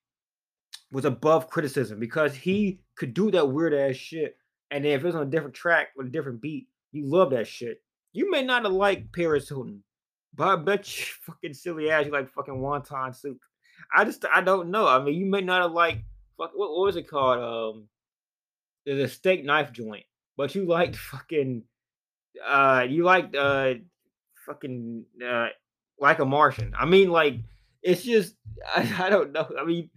was 0.91 1.05
above 1.05 1.49
criticism 1.49 1.99
because 1.99 2.35
he 2.35 2.81
could 2.99 3.13
do 3.13 3.31
that 3.31 3.49
weird 3.49 3.73
ass 3.73 3.95
shit. 3.95 4.37
And 4.69 4.85
then 4.85 4.91
if 4.91 5.03
it's 5.03 5.15
on 5.15 5.23
a 5.23 5.29
different 5.29 5.55
track 5.55 5.89
with 5.95 6.07
a 6.07 6.11
different 6.11 6.41
beat, 6.41 6.67
you 6.91 7.07
love 7.07 7.31
that 7.31 7.47
shit. 7.47 7.81
You 8.11 8.29
may 8.29 8.43
not 8.43 8.63
have 8.63 8.73
liked 8.73 9.13
Paris 9.13 9.49
Hilton, 9.49 9.83
but 10.35 10.47
I 10.47 10.55
bet 10.57 10.99
you 10.99 11.05
fucking 11.25 11.53
silly 11.53 11.89
ass 11.89 12.05
you 12.05 12.11
like 12.11 12.29
fucking 12.29 12.55
wonton 12.55 13.15
soup. 13.15 13.39
I 13.95 14.03
just 14.03 14.25
I 14.31 14.41
don't 14.41 14.69
know. 14.69 14.87
I 14.87 15.01
mean, 15.01 15.15
you 15.15 15.25
may 15.25 15.41
not 15.41 15.61
have 15.61 15.71
liked 15.71 16.03
fuck 16.37 16.51
what, 16.53 16.69
what 16.69 16.85
was 16.85 16.95
it 16.97 17.09
called? 17.09 17.39
Um, 17.39 17.87
there's 18.85 18.99
a 18.99 19.07
steak 19.07 19.45
knife 19.45 19.71
joint, 19.71 20.05
but 20.37 20.53
you 20.53 20.65
liked 20.65 20.95
fucking 20.95 21.63
uh, 22.45 22.85
you 22.87 23.03
liked 23.03 23.35
uh, 23.35 23.75
fucking 24.45 25.05
uh, 25.25 25.47
like 25.99 26.19
a 26.19 26.25
Martian. 26.25 26.73
I 26.77 26.85
mean, 26.85 27.09
like 27.09 27.35
it's 27.81 28.03
just 28.03 28.35
I, 28.75 29.05
I 29.05 29.09
don't 29.09 29.31
know. 29.31 29.47
I 29.59 29.63
mean, 29.63 29.89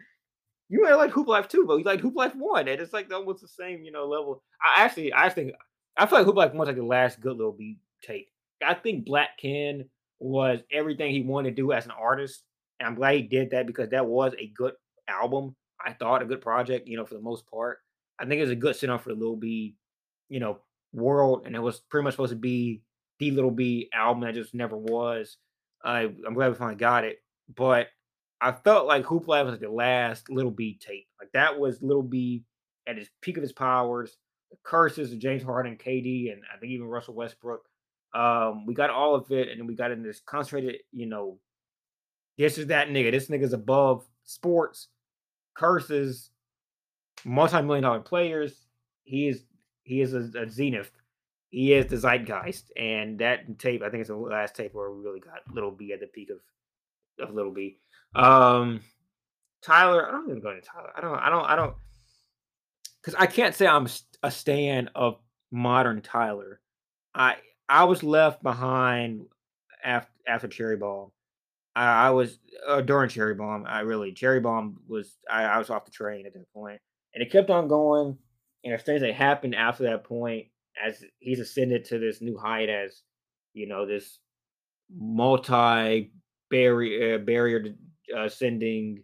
you 0.72 0.80
might 0.80 0.94
like 0.94 1.10
Hoop 1.10 1.28
Life 1.28 1.48
too, 1.48 1.66
but 1.66 1.76
you 1.76 1.84
like 1.84 2.00
Hoop 2.00 2.16
Life 2.16 2.34
one, 2.34 2.66
and 2.66 2.80
it's 2.80 2.94
like 2.94 3.12
almost 3.12 3.42
the 3.42 3.48
same, 3.48 3.84
you 3.84 3.92
know, 3.92 4.06
level. 4.06 4.42
I 4.62 4.82
actually, 4.82 5.12
I 5.12 5.28
think 5.28 5.52
I 5.98 6.06
feel 6.06 6.16
like 6.16 6.24
Hoop 6.24 6.36
Life 6.36 6.54
one's 6.54 6.66
like 6.66 6.76
the 6.76 6.82
last 6.82 7.20
good 7.20 7.36
little 7.36 7.52
beat 7.52 7.76
tape. 8.02 8.28
I 8.64 8.72
think 8.72 9.04
Black 9.04 9.36
Ken 9.38 9.84
was 10.18 10.60
everything 10.72 11.10
he 11.10 11.20
wanted 11.20 11.50
to 11.50 11.56
do 11.56 11.72
as 11.72 11.84
an 11.84 11.90
artist, 11.90 12.44
and 12.80 12.86
I'm 12.86 12.94
glad 12.94 13.16
he 13.16 13.22
did 13.22 13.50
that 13.50 13.66
because 13.66 13.90
that 13.90 14.06
was 14.06 14.32
a 14.38 14.46
good 14.56 14.72
album. 15.08 15.54
I 15.84 15.92
thought 15.92 16.22
a 16.22 16.24
good 16.26 16.40
project, 16.40 16.88
you 16.88 16.96
know, 16.96 17.04
for 17.04 17.14
the 17.14 17.20
most 17.20 17.46
part. 17.50 17.80
I 18.18 18.24
think 18.24 18.38
it 18.38 18.44
was 18.44 18.50
a 18.50 18.56
good 18.56 18.82
on 18.88 18.98
for 18.98 19.10
the 19.10 19.14
Little 19.14 19.36
B, 19.36 19.76
you 20.30 20.40
know, 20.40 20.60
world, 20.94 21.42
and 21.44 21.54
it 21.54 21.60
was 21.60 21.80
pretty 21.80 22.04
much 22.04 22.14
supposed 22.14 22.32
to 22.32 22.36
be 22.36 22.80
the 23.18 23.30
Little 23.30 23.50
B 23.50 23.90
album 23.92 24.22
that 24.22 24.32
just 24.32 24.54
never 24.54 24.78
was. 24.78 25.36
I 25.84 26.04
I'm 26.26 26.32
glad 26.32 26.48
we 26.48 26.54
finally 26.54 26.76
got 26.76 27.04
it, 27.04 27.18
but 27.54 27.88
I 28.42 28.50
felt 28.50 28.88
like 28.88 29.04
Hoopla 29.04 29.44
was 29.44 29.52
like 29.52 29.60
the 29.60 29.70
last 29.70 30.28
Little 30.28 30.50
B 30.50 30.76
tape. 30.80 31.06
Like 31.20 31.30
that 31.32 31.58
was 31.58 31.80
Little 31.80 32.02
B 32.02 32.42
at 32.88 32.98
his 32.98 33.08
peak 33.20 33.36
of 33.36 33.42
his 33.42 33.52
powers. 33.52 34.16
The 34.50 34.56
curses 34.64 35.12
of 35.12 35.20
James 35.20 35.44
Harden, 35.44 35.76
KD, 35.76 36.32
and 36.32 36.42
I 36.52 36.58
think 36.58 36.72
even 36.72 36.88
Russell 36.88 37.14
Westbrook. 37.14 37.62
Um, 38.12 38.66
we 38.66 38.74
got 38.74 38.90
all 38.90 39.14
of 39.14 39.30
it, 39.30 39.48
and 39.48 39.58
then 39.58 39.66
we 39.66 39.74
got 39.74 39.92
in 39.92 40.02
this 40.02 40.20
concentrated, 40.20 40.80
you 40.90 41.06
know, 41.06 41.38
this 42.36 42.58
is 42.58 42.66
that 42.66 42.88
nigga. 42.88 43.12
This 43.12 43.28
nigga's 43.28 43.52
above 43.52 44.04
sports 44.24 44.88
curses, 45.54 46.30
multi-million 47.24 47.84
dollar 47.84 48.00
players. 48.00 48.66
He 49.04 49.28
is 49.28 49.44
he 49.84 50.00
is 50.00 50.14
a, 50.14 50.30
a 50.36 50.50
zenith. 50.50 50.90
He 51.50 51.74
is 51.74 51.86
the 51.86 51.96
zeitgeist, 51.96 52.72
and 52.76 53.18
that 53.20 53.58
tape 53.58 53.82
I 53.82 53.90
think 53.90 54.00
it's 54.00 54.08
the 54.08 54.16
last 54.16 54.56
tape 54.56 54.74
where 54.74 54.90
we 54.90 55.02
really 55.02 55.20
got 55.20 55.54
Little 55.54 55.70
B 55.70 55.92
at 55.92 56.00
the 56.00 56.06
peak 56.06 56.30
of 56.30 56.38
of 57.20 57.34
Little 57.34 57.52
B. 57.52 57.78
Um, 58.14 58.80
Tyler, 59.62 60.06
I 60.06 60.10
don't 60.10 60.28
even 60.28 60.42
go 60.42 60.50
into 60.50 60.62
Tyler. 60.62 60.92
I 60.96 61.00
don't. 61.00 61.18
I 61.18 61.30
don't. 61.30 61.44
I 61.44 61.56
don't. 61.56 61.74
Because 63.00 63.14
I 63.18 63.26
can't 63.26 63.54
say 63.54 63.66
I'm 63.66 63.88
a 64.22 64.30
stan 64.30 64.90
of 64.94 65.18
modern 65.50 66.02
Tyler. 66.02 66.60
I 67.14 67.36
I 67.68 67.84
was 67.84 68.02
left 68.02 68.42
behind 68.42 69.26
after 69.84 70.10
after 70.26 70.48
Cherry 70.48 70.76
Bomb. 70.76 71.10
I, 71.74 72.08
I 72.08 72.10
was 72.10 72.38
uh, 72.66 72.80
during 72.80 73.08
Cherry 73.08 73.34
Bomb. 73.34 73.64
I 73.66 73.80
really 73.80 74.12
Cherry 74.12 74.40
Bomb 74.40 74.78
was 74.88 75.16
I, 75.30 75.44
I 75.44 75.58
was 75.58 75.70
off 75.70 75.84
the 75.84 75.90
train 75.90 76.26
at 76.26 76.34
that 76.34 76.52
point, 76.52 76.80
and 77.14 77.22
it 77.22 77.32
kept 77.32 77.50
on 77.50 77.68
going. 77.68 78.18
And 78.64 78.70
there's 78.70 78.82
things 78.82 79.00
that 79.00 79.14
happened 79.14 79.56
after 79.56 79.84
that 79.84 80.04
point 80.04 80.46
as 80.84 81.02
he's 81.18 81.40
ascended 81.40 81.84
to 81.86 81.98
this 81.98 82.20
new 82.20 82.38
height 82.38 82.68
as 82.68 83.02
you 83.54 83.66
know 83.66 83.86
this 83.86 84.18
multi 84.94 86.12
barrier 86.52 87.16
uh, 87.16 87.18
barrier 87.18 87.74
uh, 88.16 88.24
ascending 88.24 89.02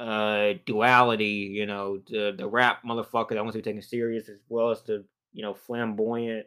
uh 0.00 0.54
duality 0.66 1.52
you 1.52 1.66
know 1.66 1.98
the 2.08 2.34
the 2.36 2.48
rap 2.48 2.82
motherfucker 2.84 3.30
that 3.30 3.44
wants 3.44 3.52
to 3.52 3.58
be 3.58 3.62
taken 3.62 3.82
serious 3.82 4.28
as 4.28 4.40
well 4.48 4.70
as 4.70 4.82
the 4.82 5.04
you 5.32 5.42
know 5.42 5.54
flamboyant 5.54 6.46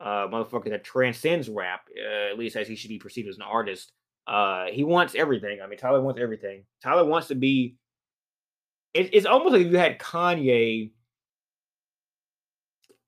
uh 0.00 0.26
motherfucker 0.26 0.68
that 0.68 0.84
transcends 0.84 1.48
rap 1.48 1.82
uh, 1.96 2.30
at 2.30 2.38
least 2.38 2.56
as 2.56 2.66
he 2.66 2.74
should 2.74 2.88
be 2.88 2.98
perceived 2.98 3.28
as 3.28 3.36
an 3.36 3.42
artist 3.42 3.92
uh, 4.30 4.66
he 4.70 4.84
wants 4.84 5.16
everything. 5.16 5.60
I 5.60 5.66
mean, 5.66 5.78
Tyler 5.78 6.00
wants 6.00 6.20
everything. 6.20 6.64
Tyler 6.82 7.04
wants 7.04 7.28
to 7.28 7.34
be. 7.34 7.76
It, 8.94 9.12
it's 9.12 9.26
almost 9.26 9.52
like 9.52 9.62
if 9.62 9.72
you 9.72 9.78
had 9.78 9.98
Kanye. 9.98 10.92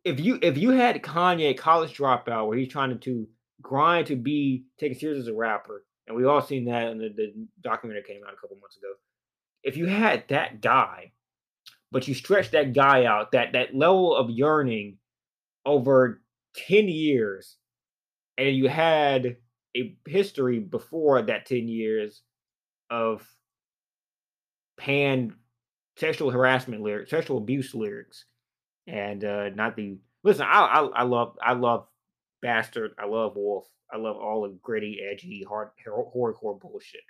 If 0.05 0.19
you 0.19 0.41
if 0.43 0.59
you 0.59 0.71
had 0.71 1.01
Kanye 1.01 1.57
college 1.57 1.97
dropout 1.97 2.49
where 2.49 2.59
he's 2.59 2.69
trying 2.69 2.99
to 2.99 3.29
grind 3.63 4.07
to 4.09 4.17
be 4.17 4.65
taken 4.79 4.99
serious 4.99 5.21
as 5.23 5.29
a 5.29 5.35
rapper, 5.35 5.85
and 6.07 6.17
we 6.17 6.25
all 6.25 6.43
seen 6.43 6.65
that 6.67 6.89
in 6.89 6.99
the, 6.99 7.09
the 7.09 7.33
documentary 7.63 8.03
came 8.03 8.23
out 8.27 8.33
a 8.33 8.37
couple 8.37 8.57
months 8.61 8.77
ago. 8.77 8.93
If 9.63 9.77
you 9.77 9.87
had 9.87 10.25
that 10.29 10.61
guy, 10.61 11.13
but 11.91 12.09
you 12.09 12.15
stretch 12.15 12.51
that 12.51 12.73
guy 12.73 13.05
out, 13.05 13.33
that 13.33 13.53
that 13.53 13.75
level 13.75 14.17
of 14.17 14.31
yearning 14.31 14.99
over 15.65 16.23
10 16.57 16.89
years, 16.89 17.57
and 18.37 18.57
you 18.57 18.69
had 18.69 19.37
a 19.77 19.95
history 20.07 20.59
before 20.59 21.23
that 21.23 21.47
10 21.47 21.69
years 21.69 22.23
of 22.91 23.27
panned 24.79 25.35
sexual 25.97 26.31
harassment 26.31 26.83
lyrics, 26.83 27.11
sexual 27.11 27.39
abuse 27.39 27.75
lyrics, 27.75 28.25
and 28.87 29.25
uh 29.25 29.51
not 29.51 29.77
the 29.77 29.99
listen. 30.25 30.47
I 30.49 30.65
I, 30.65 30.81
I 30.81 31.03
love 31.05 31.37
I 31.43 31.53
love 31.53 31.87
bastard. 32.43 32.93
I 32.99 33.07
love 33.07 33.37
Wolf. 33.37 33.67
I 33.93 33.97
love 33.97 34.17
all 34.17 34.43
the 34.43 34.59
gritty, 34.63 35.01
edgy, 35.11 35.45
hard, 35.49 35.69
hardcore 35.87 36.61
bullshit. 36.61 37.01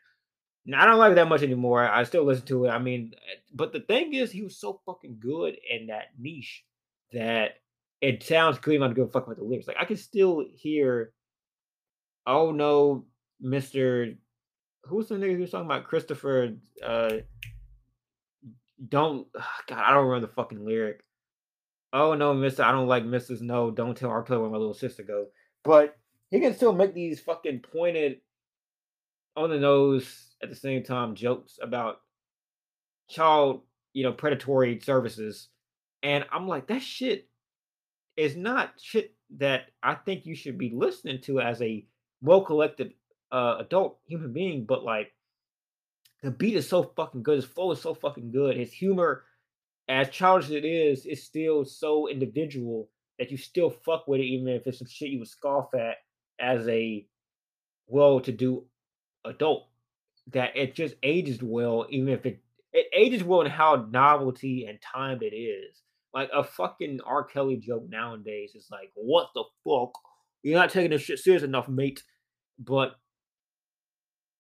Now 0.65 0.83
I 0.83 0.87
don't 0.87 0.99
like 0.99 1.15
that 1.17 1.29
much 1.29 1.43
anymore. 1.43 1.89
I 1.89 2.05
still 2.05 2.25
listen 2.25 2.47
to 2.47 2.67
it. 2.67 2.71
I 2.71 2.79
mean, 2.79 3.13
eh, 3.17 3.41
but 3.53 3.73
the 3.73 3.81
thing 3.81 4.15
is, 4.15 4.31
he 4.31 4.43
was 4.43 4.59
so 4.59 4.81
fucking 4.87 5.19
good 5.21 5.57
in 5.69 5.89
that 5.89 6.11
niche 6.19 6.65
that 7.13 7.57
it 8.01 8.23
sounds 8.23 8.59
clean. 8.59 8.83
I'm 8.83 8.95
give 8.95 9.09
a 9.09 9.11
fuck 9.11 9.27
about 9.27 9.39
the 9.39 9.45
lyrics. 9.45 9.67
Like 9.67 9.77
I 9.81 9.85
can 9.85 9.97
still 9.97 10.45
hear 10.53 11.13
oh 12.27 12.53
no, 12.53 13.07
Mister, 13.41 14.15
who's 14.85 15.09
the 15.09 15.17
nigga 15.17 15.37
who's 15.37 15.51
talking 15.51 15.67
about 15.67 15.85
Christopher? 15.85 16.55
Uh, 16.85 17.19
don't 18.89 19.27
God, 19.69 19.79
I 19.79 19.95
don't 19.95 20.07
remember 20.07 20.27
the 20.27 20.33
fucking 20.35 20.65
lyric. 20.65 21.01
Oh 21.93 22.15
no, 22.15 22.33
Mister, 22.33 22.63
I 22.63 22.73
don't 22.73 22.89
like 22.89 23.05
Mrs. 23.05 23.43
No, 23.43 23.71
don't 23.71 23.97
tell. 23.97 24.23
Kelly 24.23 24.41
where 24.41 24.51
my 24.51 24.57
little 24.57 24.75
sister 24.75 25.03
go. 25.03 25.27
But 25.63 25.97
he 26.31 26.41
can 26.41 26.55
still 26.55 26.73
make 26.73 26.95
these 26.95 27.21
fucking 27.21 27.61
pointed 27.61 28.21
on 29.37 29.51
the 29.51 29.59
nose 29.59 30.31
at 30.43 30.49
the 30.49 30.57
same 30.57 30.83
time 30.83 31.15
jokes 31.15 31.59
about 31.63 32.01
child, 33.09 33.63
you 33.93 34.03
know, 34.03 34.13
predatory 34.13 34.81
services. 34.81 35.49
And 36.03 36.25
I'm 36.33 36.49
like, 36.49 36.69
that 36.69 36.83
shit 36.83 37.29
is 38.17 38.37
not 38.37 38.73
shit 38.81 39.15
that 39.39 39.67
I 39.83 39.95
think 39.95 40.27
you 40.27 40.35
should 40.35 40.59
be 40.59 40.73
listening 40.75 41.21
to 41.23 41.41
as 41.41 41.61
a 41.63 41.87
well 42.23 42.43
collected 42.43 42.95
uh, 43.31 43.57
adult 43.61 43.99
human 44.07 44.33
being. 44.33 44.65
But 44.65 44.85
like, 44.85 45.13
the 46.23 46.31
beat 46.31 46.57
is 46.57 46.69
so 46.69 46.93
fucking 46.97 47.23
good. 47.23 47.37
His 47.37 47.45
flow 47.45 47.73
is 47.73 47.81
so 47.81 47.95
fucking 47.95 48.31
good. 48.31 48.57
His 48.57 48.73
humor, 48.73 49.25
as 49.89 50.09
childish 50.11 50.47
as 50.47 50.53
it 50.53 50.65
it's 50.65 51.07
is 51.07 51.25
still 51.25 51.65
so 51.65 52.09
individual 52.09 52.89
that 53.19 53.31
you 53.31 53.37
still 53.37 53.71
fuck 53.71 54.09
with 54.09 54.21
it, 54.21 54.25
even 54.25 54.49
if 54.49 54.67
it's 54.67 54.79
some 54.79 54.89
shit 54.89 55.11
you 55.11 55.19
would 55.19 55.29
scoff 55.29 55.75
at 55.75 55.97
as 56.41 56.67
a 56.69 57.07
well-to-do 57.87 58.65
adult. 59.25 59.69
That 60.29 60.57
it 60.57 60.75
just 60.75 60.95
ages 61.03 61.43
well, 61.43 61.87
even 61.91 62.09
if 62.09 62.25
it 62.27 62.43
it 62.73 62.87
ages 62.97 63.23
well 63.23 63.43
in 63.43 63.51
how 63.51 63.89
novelty 63.91 64.67
and 64.69 64.79
timed 64.81 65.23
it 65.23 65.35
is. 65.35 65.83
Like 66.15 66.31
a 66.33 66.45
fucking 66.45 67.01
R. 67.05 67.25
Kelly 67.25 67.57
joke 67.57 67.87
nowadays 67.89 68.53
is 68.55 68.69
like, 68.71 68.91
what 68.95 69.29
the 69.35 69.45
fuck? 69.65 69.93
You're 70.43 70.59
not 70.59 70.71
taking 70.71 70.91
this 70.91 71.03
shit 71.03 71.19
serious 71.19 71.43
enough, 71.43 71.69
mate. 71.69 72.03
But 72.59 72.97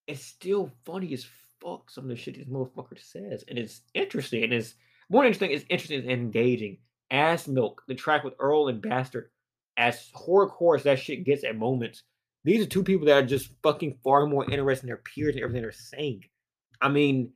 it's 0.06 0.22
still 0.22 0.70
funny 0.84 1.12
as 1.14 1.26
fuck. 1.60 1.90
Some 1.90 2.04
of 2.04 2.10
the 2.10 2.16
shit 2.16 2.36
this 2.36 2.46
motherfucker 2.46 2.98
says, 2.98 3.44
and 3.48 3.58
it's 3.58 3.80
interesting. 3.94 4.44
And 4.44 4.52
it's 4.52 4.74
more 5.10 5.24
interesting. 5.24 5.50
is 5.50 5.64
interesting 5.68 6.00
and 6.00 6.10
engaging. 6.10 6.78
Ass 7.10 7.46
Milk, 7.46 7.82
the 7.86 7.94
track 7.94 8.24
with 8.24 8.34
Earl 8.38 8.68
and 8.68 8.80
Bastard, 8.80 9.30
as 9.76 10.10
horrorcore 10.16 10.76
as 10.76 10.84
that 10.84 10.98
shit 10.98 11.24
gets 11.24 11.44
at 11.44 11.56
moments. 11.56 12.02
These 12.44 12.64
are 12.64 12.68
two 12.68 12.82
people 12.82 13.06
that 13.06 13.22
are 13.22 13.26
just 13.26 13.50
fucking 13.62 13.98
far 14.02 14.26
more 14.26 14.50
interested 14.50 14.84
in 14.84 14.88
their 14.88 14.96
peers 14.96 15.34
and 15.34 15.44
everything 15.44 15.62
they're 15.62 15.72
saying. 15.72 16.24
I 16.80 16.88
mean, 16.88 17.32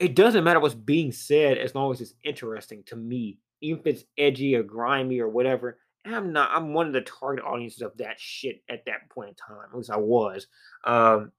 it 0.00 0.16
doesn't 0.16 0.42
matter 0.42 0.58
what's 0.58 0.74
being 0.74 1.12
said 1.12 1.58
as 1.58 1.74
long 1.74 1.92
as 1.92 2.00
it's 2.00 2.14
interesting 2.24 2.82
to 2.86 2.96
me, 2.96 3.38
even 3.60 3.80
if 3.80 3.86
it's 3.86 4.04
edgy 4.18 4.56
or 4.56 4.62
grimy 4.62 5.20
or 5.20 5.28
whatever. 5.28 5.78
I'm 6.04 6.32
not. 6.32 6.50
I'm 6.52 6.74
one 6.74 6.88
of 6.88 6.92
the 6.92 7.02
target 7.02 7.44
audiences 7.44 7.82
of 7.82 7.96
that 7.98 8.18
shit 8.18 8.62
at 8.68 8.84
that 8.86 9.08
point 9.10 9.28
in 9.28 9.34
time. 9.36 9.66
At 9.70 9.76
least 9.76 9.90
I 9.90 9.98
was. 9.98 10.48
Um, 10.84 11.30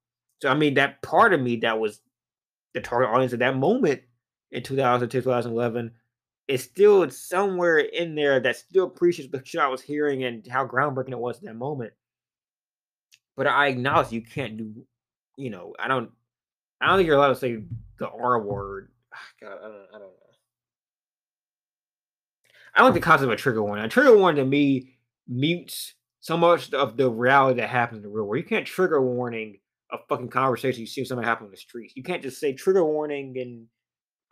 so 0.41 0.47
I 0.47 0.53
mean, 0.53 0.75
that 0.75 1.01
part 1.01 1.33
of 1.33 1.41
me 1.41 1.57
that 1.57 1.79
was 1.79 1.99
the 2.73 2.79
target 2.79 3.09
audience 3.09 3.33
at 3.33 3.39
that 3.39 3.57
moment 3.57 4.03
in 4.53 4.61
2010, 4.61 5.23
2011 5.23 5.91
is 6.47 6.63
still 6.63 7.09
somewhere 7.09 7.79
in 7.79 8.15
there 8.15 8.39
that 8.39 8.55
still 8.55 8.85
appreciates 8.85 9.31
the 9.31 9.41
shit 9.43 9.59
I 9.59 9.67
was 9.67 9.81
hearing 9.81 10.23
and 10.23 10.45
how 10.47 10.67
groundbreaking 10.67 11.11
it 11.11 11.19
was 11.19 11.37
at 11.37 11.43
that 11.43 11.55
moment. 11.55 11.93
But 13.35 13.47
I 13.47 13.67
acknowledge 13.67 14.11
you 14.11 14.21
can't 14.21 14.57
do, 14.57 14.85
you 15.37 15.49
know, 15.49 15.73
I 15.79 15.87
don't 15.87 16.11
I 16.79 16.87
don't 16.87 16.97
think 16.97 17.07
you're 17.07 17.15
allowed 17.15 17.29
to 17.29 17.35
say 17.35 17.63
the 17.97 18.09
R 18.09 18.41
word. 18.41 18.89
Ah, 19.13 19.17
God, 19.41 19.57
I 19.57 19.67
don't, 19.67 19.87
I 19.89 19.91
don't 19.93 20.01
know. 20.01 20.13
I 22.75 22.79
don't 22.79 22.87
like 22.87 22.93
the 22.95 22.99
concept 22.99 23.25
of 23.25 23.31
a 23.31 23.35
trigger 23.35 23.63
warning. 23.63 23.85
A 23.85 23.89
trigger 23.89 24.17
warning 24.17 24.43
to 24.43 24.49
me 24.49 24.97
mutes 25.27 25.93
so 26.19 26.37
much 26.37 26.73
of 26.73 26.97
the 26.97 27.09
reality 27.09 27.61
that 27.61 27.69
happens 27.69 27.97
in 27.97 28.03
the 28.03 28.09
real 28.09 28.25
world. 28.25 28.43
You 28.43 28.47
can't 28.47 28.65
trigger 28.65 29.01
warning 29.01 29.59
a 29.91 29.97
fucking 30.09 30.29
conversation 30.29 30.81
you 30.81 30.87
see 30.87 31.05
something 31.05 31.25
happen 31.25 31.45
on 31.45 31.51
the 31.51 31.57
streets. 31.57 31.93
You 31.95 32.03
can't 32.03 32.21
just 32.21 32.39
say 32.39 32.53
trigger 32.53 32.83
warning 32.83 33.35
and 33.37 33.67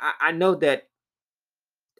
I, 0.01 0.13
I 0.19 0.31
know 0.31 0.55
that 0.55 0.89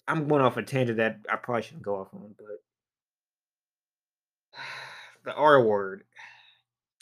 I'm 0.08 0.28
going 0.28 0.42
off 0.42 0.58
a 0.58 0.64
tangent 0.64 0.98
that 0.98 1.20
I 1.32 1.38
probably 1.38 1.62
shouldn't 1.62 1.84
go 1.84 1.96
off 1.96 2.14
on, 2.14 2.36
but 2.38 4.60
the 5.26 5.34
R 5.34 5.64
word. 5.64 6.04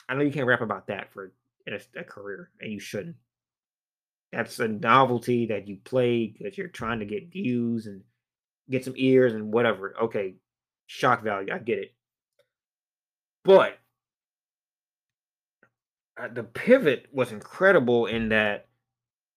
I 0.07 0.15
know 0.15 0.23
you 0.23 0.31
can't 0.31 0.47
rap 0.47 0.61
about 0.61 0.87
that 0.87 1.11
for 1.13 1.31
a, 1.67 1.79
a 1.99 2.03
career, 2.03 2.49
and 2.59 2.71
you 2.71 2.79
shouldn't 2.79 3.15
that's 4.31 4.59
a 4.59 4.67
novelty 4.67 5.47
that 5.47 5.67
you 5.67 5.77
play 5.83 6.27
because 6.27 6.57
you're 6.57 6.67
trying 6.67 6.99
to 6.99 7.05
get 7.05 7.31
views 7.31 7.87
and 7.87 8.01
get 8.69 8.85
some 8.85 8.93
ears 8.95 9.33
and 9.33 9.51
whatever. 9.51 9.95
Okay, 10.03 10.35
shock 10.85 11.23
value, 11.23 11.51
I 11.53 11.57
get 11.57 11.79
it. 11.79 11.93
But 13.43 13.79
uh, 16.21 16.27
the 16.31 16.43
pivot 16.43 17.07
was 17.11 17.31
incredible 17.31 18.05
in 18.05 18.29
that 18.29 18.67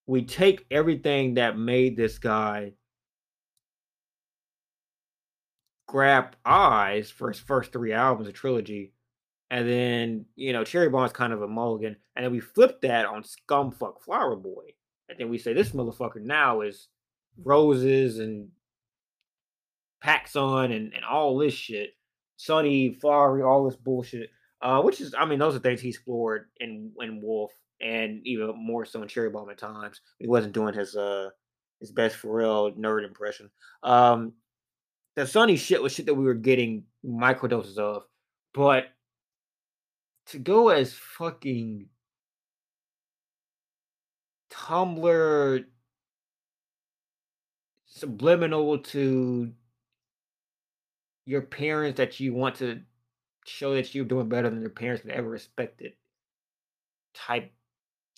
we 0.07 0.25
take 0.25 0.67
everything 0.71 1.35
that 1.35 1.59
made 1.59 1.97
this 1.97 2.19
guy 2.19 2.73
grab 5.87 6.37
eyes 6.45 7.11
for 7.11 7.29
his 7.29 7.39
first 7.39 7.73
three 7.73 7.93
albums, 7.93 8.29
a 8.29 8.33
trilogy, 8.33 8.93
and 9.51 9.69
then 9.69 10.25
you 10.35 10.53
know 10.53 10.65
Cherry 10.65 10.89
Bomb's 10.89 11.13
kind 11.13 11.33
of 11.33 11.43
a 11.43 11.49
mulligan, 11.49 11.97
and 12.17 12.25
then 12.25 12.33
we 12.33 12.41
flip 12.41 12.81
that 12.83 13.07
on 13.07 13.23
Scumfuck 13.23 14.01
Flower 14.01 14.37
Boy, 14.37 14.75
and 15.09 15.19
then 15.19 15.29
we 15.29 15.39
say 15.39 15.53
this 15.53 15.71
motherfucker 15.71 16.23
now 16.23 16.63
is 16.63 16.89
roses 17.37 18.19
and 18.19 18.49
Paxson 20.03 20.73
and, 20.73 20.93
and 20.93 21.05
all 21.05 21.39
this 21.39 21.55
shit. 21.55 21.91
Sunny, 22.37 22.93
flowery, 22.93 23.43
all 23.43 23.65
this 23.65 23.77
bullshit. 23.77 24.31
Uh, 24.61 24.81
which 24.81 25.01
is, 25.01 25.15
I 25.19 25.25
mean, 25.25 25.39
those 25.41 25.57
are 25.57 25.59
things 25.59 25.81
he 25.81 25.89
explored 25.89 26.47
in 26.61 26.93
in 27.01 27.21
Wolf, 27.21 27.51
and 27.81 28.21
even 28.25 28.53
more 28.57 28.85
so 28.85 29.03
in 29.03 29.09
Cherry 29.09 29.31
Bomb 29.31 29.51
at 29.51 29.59
times. 29.59 30.01
He 30.19 30.27
wasn't 30.27 30.55
doing 30.55 30.75
his 30.75 30.97
uh 30.97 31.31
his 31.81 31.91
best 31.91 32.17
for 32.17 32.37
real 32.37 32.73
nerd 32.73 33.05
impression. 33.05 33.51
Um, 33.83 34.35
the 35.17 35.27
Sunny 35.27 35.57
shit 35.57 35.83
was 35.83 35.93
shit 35.93 36.07
that 36.07 36.15
we 36.15 36.25
were 36.25 36.35
getting 36.35 36.85
microdoses 37.05 37.77
of, 37.77 38.05
but 38.55 38.85
to 40.27 40.39
go 40.39 40.69
as 40.69 40.95
fucking 40.95 41.89
Tumblr 44.51 45.65
subliminal 47.87 48.79
to 48.79 49.53
your 51.27 51.43
parents 51.43 51.99
that 51.99 52.21
you 52.21 52.33
want 52.33 52.57
to 52.57 52.81
show 53.45 53.75
that 53.75 53.95
you're 53.95 54.05
doing 54.05 54.29
better 54.29 54.49
than 54.49 54.61
your 54.61 54.71
parents 54.71 55.05
would 55.05 55.13
ever 55.13 55.35
expect 55.35 55.83
it 55.83 55.97
type 57.15 57.53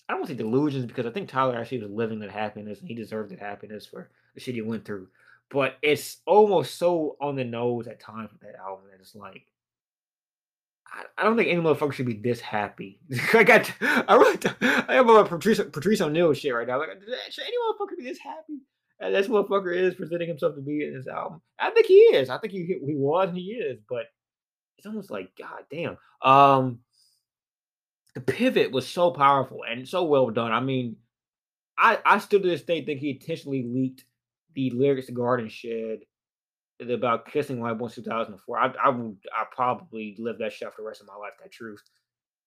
I 0.07 0.13
don't 0.13 0.21
want 0.21 0.29
to 0.29 0.33
say 0.33 0.37
delusions 0.37 0.85
because 0.85 1.05
I 1.05 1.11
think 1.11 1.29
Tyler 1.29 1.57
actually 1.57 1.81
was 1.81 1.91
living 1.91 2.19
that 2.19 2.31
happiness 2.31 2.79
and 2.79 2.87
he 2.87 2.93
deserved 2.95 3.31
that 3.31 3.39
happiness 3.39 3.85
for 3.85 4.09
the 4.33 4.39
shit 4.39 4.55
he 4.55 4.61
went 4.61 4.85
through. 4.85 5.07
But 5.49 5.77
it's 5.81 6.17
almost 6.25 6.77
so 6.77 7.17
on 7.21 7.35
the 7.35 7.43
nose 7.43 7.87
at 7.87 7.99
times 7.99 8.31
with 8.31 8.41
that 8.41 8.59
album 8.59 8.85
that 8.91 8.99
it's 8.99 9.15
like 9.15 9.45
I, 11.17 11.23
don't 11.23 11.35
think 11.35 11.49
any 11.49 11.61
motherfucker 11.61 11.93
should 11.93 12.05
be 12.05 12.13
this 12.13 12.39
happy. 12.39 12.99
I 13.33 13.43
got, 13.43 13.71
I 13.81 14.15
wrote, 14.15 14.45
I 14.61 14.93
have 14.93 15.09
a 15.09 15.23
Patrice, 15.25 15.59
Patrice 15.59 16.01
O'Neal 16.01 16.33
shit 16.33 16.53
right 16.53 16.67
now. 16.67 16.79
Like, 16.79 16.89
should 17.29 17.43
any 17.43 17.55
motherfucker 17.57 17.97
be 17.97 18.03
this 18.03 18.19
happy? 18.19 18.59
And 18.99 19.13
this 19.13 19.27
motherfucker 19.27 19.75
is 19.75 19.95
presenting 19.95 20.29
himself 20.29 20.55
to 20.55 20.61
be 20.61 20.85
in 20.85 20.95
this 20.95 21.07
album. 21.07 21.41
I 21.59 21.71
think 21.71 21.87
he 21.87 21.95
is. 21.95 22.29
I 22.29 22.37
think 22.37 22.53
he 22.53 22.65
he 22.65 22.95
was 22.95 23.27
and 23.27 23.37
he 23.37 23.51
is. 23.51 23.79
But 23.89 24.05
it's 24.77 24.87
almost 24.87 25.11
like, 25.11 25.31
god 25.37 25.65
damn. 25.69 25.97
Um, 26.21 26.79
the 28.15 28.21
pivot 28.21 28.71
was 28.71 28.87
so 28.87 29.11
powerful 29.11 29.59
and 29.69 29.87
so 29.87 30.03
well 30.05 30.29
done. 30.29 30.51
I 30.51 30.61
mean, 30.61 30.95
I 31.77 31.99
I 32.05 32.17
still 32.19 32.41
to 32.41 32.47
this 32.47 32.63
day 32.63 32.83
think 32.83 33.01
he 33.01 33.11
intentionally 33.11 33.63
leaked 33.63 34.05
the 34.55 34.71
lyrics 34.71 35.07
to 35.07 35.11
Garden 35.11 35.49
Shed 35.49 35.99
about 36.89 37.27
kissing 37.31 37.59
white 37.59 37.77
boys 37.77 37.95
2004. 37.95 38.57
I 38.57 38.73
I 38.83 38.89
would 38.89 39.17
I 39.33 39.43
probably 39.53 40.15
live 40.17 40.39
that 40.39 40.53
shit 40.53 40.73
for 40.73 40.81
the 40.81 40.87
rest 40.87 41.01
of 41.01 41.07
my 41.07 41.15
life. 41.15 41.33
That 41.43 41.51
truth, 41.51 41.81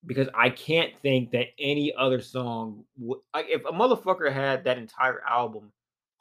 because 0.06 0.28
I 0.34 0.50
can't 0.50 0.98
think 1.02 1.32
that 1.32 1.48
any 1.58 1.92
other 1.96 2.22
song 2.22 2.84
would 2.98 3.20
like 3.34 3.46
if 3.50 3.62
a 3.66 3.72
motherfucker 3.72 4.32
had 4.32 4.64
that 4.64 4.78
entire 4.78 5.22
album. 5.28 5.72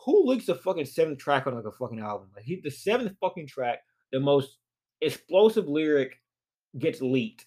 Who 0.01 0.25
leaks 0.27 0.45
the 0.45 0.55
fucking 0.55 0.85
seventh 0.85 1.17
track 1.17 1.47
on 1.47 1.55
like 1.55 1.65
a 1.65 1.71
fucking 1.71 1.99
album? 1.99 2.29
Like 2.35 2.45
he, 2.45 2.61
the 2.63 2.71
seventh 2.71 3.13
fucking 3.19 3.47
track, 3.47 3.79
the 4.13 4.21
most 4.21 4.57
explosive 5.01 5.67
lyric 5.67 6.21
gets 6.77 7.01
leaked 7.01 7.45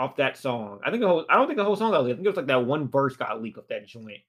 off 0.00 0.16
that 0.16 0.36
song. 0.36 0.80
I 0.84 0.90
think 0.90 1.02
the 1.02 1.08
whole 1.08 1.26
I 1.28 1.34
don't 1.34 1.46
think 1.46 1.58
the 1.58 1.64
whole 1.64 1.76
song 1.76 1.92
got 1.92 2.04
leaked. 2.04 2.14
I 2.14 2.16
think 2.16 2.26
it 2.26 2.30
was 2.30 2.36
like 2.36 2.46
that 2.46 2.64
one 2.64 2.88
verse 2.88 3.16
got 3.16 3.42
leaked 3.42 3.58
off 3.58 3.68
that 3.68 3.86
joint. 3.86 4.22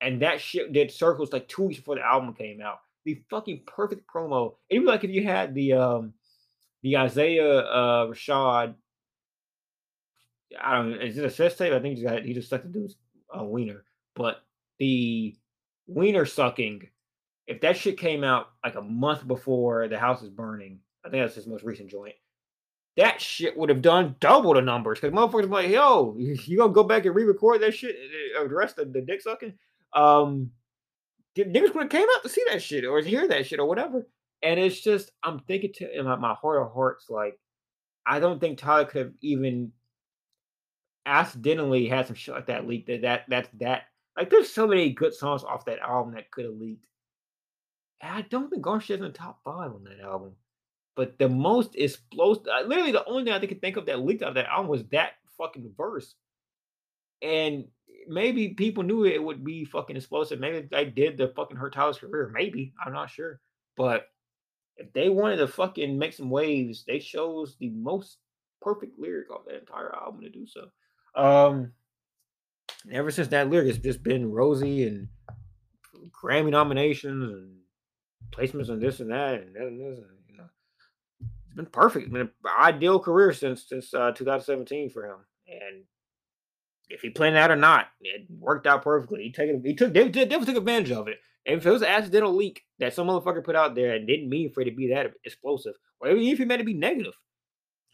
And 0.00 0.22
that 0.22 0.40
shit 0.40 0.72
did 0.72 0.90
circles 0.90 1.32
like 1.32 1.48
two 1.48 1.62
weeks 1.62 1.78
before 1.78 1.94
the 1.94 2.04
album 2.04 2.34
came 2.34 2.60
out 2.60 2.80
the 3.04 3.22
fucking 3.30 3.62
perfect 3.66 4.08
promo. 4.12 4.54
It'd 4.68 4.82
be 4.82 4.88
like 4.88 5.04
if 5.04 5.10
you 5.10 5.24
had 5.24 5.54
the 5.54 5.74
um 5.74 6.14
the 6.82 6.96
Isaiah 6.96 7.58
uh 7.58 8.06
Rashad. 8.06 8.74
I 10.60 10.76
don't 10.76 10.90
know, 10.90 10.98
is 10.98 11.16
it 11.16 11.24
a 11.24 11.30
sex 11.30 11.56
tape? 11.56 11.72
I 11.72 11.80
think 11.80 11.96
he's 11.96 12.04
got 12.04 12.22
he 12.22 12.34
just 12.34 12.50
sucked 12.50 12.64
the 12.64 12.70
dude's 12.70 12.96
uh, 13.36 13.42
wiener. 13.42 13.84
But 14.14 14.42
the 14.78 15.34
wiener 15.86 16.26
sucking, 16.26 16.88
if 17.46 17.62
that 17.62 17.78
shit 17.78 17.98
came 17.98 18.22
out 18.22 18.48
like 18.62 18.74
a 18.74 18.82
month 18.82 19.26
before 19.26 19.88
the 19.88 19.98
house 19.98 20.22
is 20.22 20.28
burning, 20.28 20.80
I 21.04 21.08
think 21.08 21.22
that's 21.22 21.34
his 21.34 21.46
most 21.46 21.64
recent 21.64 21.90
joint. 21.90 22.14
That 22.96 23.20
shit 23.20 23.56
would 23.56 23.70
have 23.70 23.80
done 23.80 24.16
double 24.20 24.52
the 24.54 24.60
numbers 24.60 25.00
because 25.00 25.14
motherfuckers 25.14 25.48
like, 25.48 25.70
yo, 25.70 26.14
you 26.18 26.58
gonna 26.58 26.72
go 26.72 26.84
back 26.84 27.06
and 27.06 27.14
re-record 27.14 27.62
that 27.62 27.74
shit, 27.74 27.96
uh, 28.38 28.46
the 28.46 28.54
rest 28.54 28.78
of 28.78 28.92
the 28.92 29.00
dick 29.00 29.22
sucking? 29.22 29.54
Um, 29.94 30.50
niggas 31.36 31.74
would 31.74 31.84
have 31.84 31.90
came 31.90 32.06
out 32.14 32.22
to 32.22 32.28
see 32.28 32.42
that 32.50 32.62
shit 32.62 32.84
or 32.84 33.00
hear 33.00 33.26
that 33.28 33.46
shit 33.46 33.60
or 33.60 33.66
whatever. 33.66 34.06
And 34.42 34.60
it's 34.60 34.80
just 34.80 35.12
I'm 35.22 35.38
thinking 35.40 35.72
to 35.74 35.98
in 35.98 36.04
my, 36.04 36.16
my 36.16 36.34
heart 36.34 36.62
of 36.62 36.72
hearts, 36.72 37.08
like 37.08 37.38
I 38.04 38.20
don't 38.20 38.40
think 38.40 38.58
Tyler 38.58 38.84
could 38.84 39.06
have 39.06 39.14
even 39.22 39.72
accidentally 41.06 41.88
had 41.88 42.06
some 42.06 42.16
shit 42.16 42.34
like 42.34 42.46
that 42.46 42.66
leaked. 42.66 42.88
That 42.88 43.02
that 43.02 43.24
that's 43.28 43.48
that. 43.60 43.84
Like 44.16 44.28
there's 44.28 44.52
so 44.52 44.66
many 44.66 44.90
good 44.90 45.14
songs 45.14 45.44
off 45.44 45.64
that 45.64 45.78
album 45.78 46.14
that 46.14 46.30
could 46.30 46.44
have 46.44 46.54
leaked. 46.54 46.84
And 48.02 48.12
I 48.14 48.22
don't 48.22 48.50
think 48.50 48.62
Garcia 48.62 48.96
is 48.96 49.00
in 49.00 49.06
the 49.06 49.12
top 49.12 49.40
five 49.44 49.70
on 49.72 49.84
that 49.84 50.00
album. 50.00 50.32
But 50.94 51.18
the 51.18 51.28
most 51.28 51.74
explosive, 51.74 52.44
literally 52.66 52.92
the 52.92 53.04
only 53.06 53.24
thing 53.24 53.32
I 53.32 53.46
can 53.46 53.60
think 53.60 53.76
of 53.76 53.86
that 53.86 54.00
leaked 54.00 54.22
out 54.22 54.30
of 54.30 54.34
that 54.34 54.46
album 54.46 54.68
was 54.68 54.84
that 54.92 55.12
fucking 55.38 55.72
verse. 55.76 56.14
And 57.22 57.64
maybe 58.08 58.50
people 58.50 58.82
knew 58.82 59.04
it 59.04 59.22
would 59.22 59.44
be 59.44 59.64
fucking 59.64 59.96
explosive. 59.96 60.40
Maybe 60.40 60.68
they 60.70 60.84
did 60.84 61.16
the 61.16 61.32
fucking 61.34 61.56
hurt 61.56 61.74
Tyler's 61.74 61.98
career. 61.98 62.30
Maybe 62.32 62.74
I'm 62.84 62.92
not 62.92 63.10
sure. 63.10 63.40
But 63.76 64.08
if 64.76 64.92
they 64.92 65.08
wanted 65.08 65.36
to 65.36 65.48
fucking 65.48 65.98
make 65.98 66.12
some 66.12 66.30
waves, 66.30 66.84
they 66.86 66.98
chose 66.98 67.56
the 67.58 67.70
most 67.70 68.18
perfect 68.60 68.98
lyric 68.98 69.28
of 69.30 69.44
that 69.46 69.60
entire 69.60 69.94
album 69.94 70.22
to 70.22 70.30
do 70.30 70.46
so. 70.46 70.66
Um, 71.14 71.72
ever 72.90 73.10
since 73.10 73.28
that 73.28 73.50
lyric, 73.50 73.68
it's 73.68 73.78
just 73.78 74.02
been 74.02 74.30
rosy 74.30 74.86
and 74.86 75.08
Grammy 76.10 76.50
nominations 76.50 77.30
and 77.30 77.56
placements 78.30 78.68
and 78.68 78.80
this 78.80 79.00
and 79.00 79.10
that 79.10 79.34
and 79.34 79.54
that 79.54 79.62
and 79.62 79.80
this. 79.80 79.98
And, 79.98 80.06
it's 81.52 81.56
been 81.56 81.66
perfect. 81.66 82.10
Been 82.10 82.22
an 82.22 82.30
ideal 82.58 82.98
career 82.98 83.32
since 83.32 83.68
since 83.68 83.92
uh, 83.92 84.12
2017 84.12 84.88
for 84.88 85.04
him. 85.04 85.18
And 85.46 85.84
if 86.88 87.02
he 87.02 87.10
planned 87.10 87.36
that 87.36 87.50
or 87.50 87.56
not, 87.56 87.88
it 88.00 88.26
worked 88.30 88.66
out 88.66 88.82
perfectly. 88.82 89.22
He 89.24 89.32
took 89.32 89.46
it, 89.48 89.60
he 89.62 89.74
took 89.74 89.92
they 89.92 90.08
definitely 90.08 90.46
took 90.46 90.56
advantage 90.56 90.92
of 90.92 91.08
it. 91.08 91.18
And 91.44 91.58
if 91.58 91.66
it 91.66 91.70
was 91.70 91.82
an 91.82 91.88
accidental 91.88 92.34
leak 92.34 92.62
that 92.78 92.94
some 92.94 93.08
motherfucker 93.08 93.44
put 93.44 93.56
out 93.56 93.74
there 93.74 93.94
and 93.94 94.06
didn't 94.06 94.30
mean 94.30 94.50
for 94.50 94.62
it 94.62 94.66
to 94.66 94.70
be 94.70 94.88
that 94.88 95.12
explosive, 95.24 95.74
or 96.00 96.08
even 96.08 96.22
if 96.22 96.38
he 96.38 96.44
meant 96.44 96.60
to 96.60 96.64
be 96.64 96.74
negative, 96.74 97.14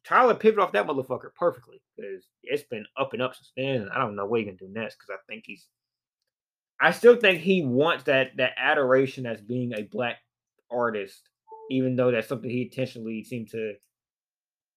Tyler 0.04 0.34
pivoted 0.34 0.60
off 0.60 0.72
that 0.72 0.86
motherfucker 0.86 1.34
perfectly 1.34 1.80
because 1.96 2.24
it's 2.44 2.62
been 2.62 2.86
up 2.96 3.12
and 3.12 3.22
up 3.22 3.34
since 3.34 3.50
then. 3.56 3.88
I 3.92 3.98
don't 3.98 4.14
know 4.14 4.26
what 4.26 4.40
he 4.40 4.46
gonna 4.46 4.56
do 4.56 4.68
next 4.70 4.96
because 4.96 5.10
I 5.10 5.18
think 5.28 5.44
he's. 5.46 5.66
I 6.80 6.92
still 6.92 7.16
think 7.16 7.40
he 7.40 7.64
wants 7.64 8.04
that 8.04 8.36
that 8.36 8.52
adoration 8.56 9.26
as 9.26 9.40
being 9.40 9.72
a 9.74 9.82
black 9.82 10.18
artist, 10.70 11.28
even 11.70 11.96
though 11.96 12.10
that's 12.10 12.28
something 12.28 12.50
he 12.50 12.62
intentionally 12.62 13.24
seemed 13.24 13.50
to 13.50 13.74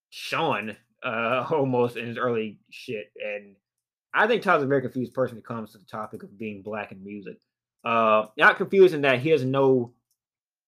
shun 0.09 0.75
uh, 1.03 1.45
almost 1.51 1.97
in 1.97 2.07
his 2.07 2.17
early 2.17 2.59
shit. 2.69 3.11
And 3.23 3.55
I 4.13 4.27
think 4.27 4.41
Tyler's 4.41 4.63
a 4.63 4.67
very 4.67 4.81
confused 4.81 5.13
person 5.13 5.35
when 5.35 5.39
it 5.39 5.47
comes 5.47 5.71
to 5.71 5.77
the 5.77 5.85
topic 5.85 6.23
of 6.23 6.37
being 6.37 6.61
black 6.61 6.91
in 6.91 7.03
music. 7.03 7.37
Uh, 7.83 8.25
not 8.37 8.57
confused 8.57 8.93
in 8.93 9.01
that 9.01 9.19
he 9.19 9.31
doesn't 9.31 9.49
know 9.49 9.93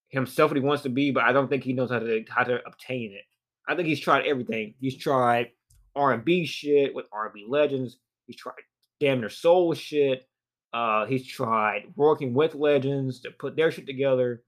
himself 0.09 0.51
what 0.51 0.57
he 0.57 0.63
wants 0.63 0.83
to 0.83 0.89
be, 0.89 1.12
but 1.12 1.23
I 1.23 1.31
don't 1.31 1.47
think 1.47 1.63
he 1.63 1.73
knows 1.73 1.91
how 1.91 1.99
to 1.99 2.23
how 2.29 2.43
to 2.43 2.65
obtain 2.65 3.12
it. 3.13 3.23
I 3.67 3.75
think 3.75 3.88
he's 3.88 3.99
tried 3.99 4.25
everything. 4.25 4.75
He's 4.79 4.97
tried 4.97 5.51
R 5.95 6.13
and 6.13 6.25
B 6.25 6.45
shit 6.45 6.93
with 6.95 7.07
R 7.12 7.25
and 7.25 7.33
B 7.33 7.45
legends. 7.47 7.97
He's 8.25 8.38
tried 8.38 8.55
damn 8.99 9.19
near 9.19 9.29
soul 9.29 9.73
shit. 9.73 10.27
Uh, 10.73 11.05
he's 11.05 11.27
tried 11.27 11.83
working 11.95 12.33
with 12.33 12.55
legends 12.55 13.21
to 13.21 13.31
put 13.31 13.55
their 13.55 13.71
shit 13.71 13.86
together. 13.86 14.43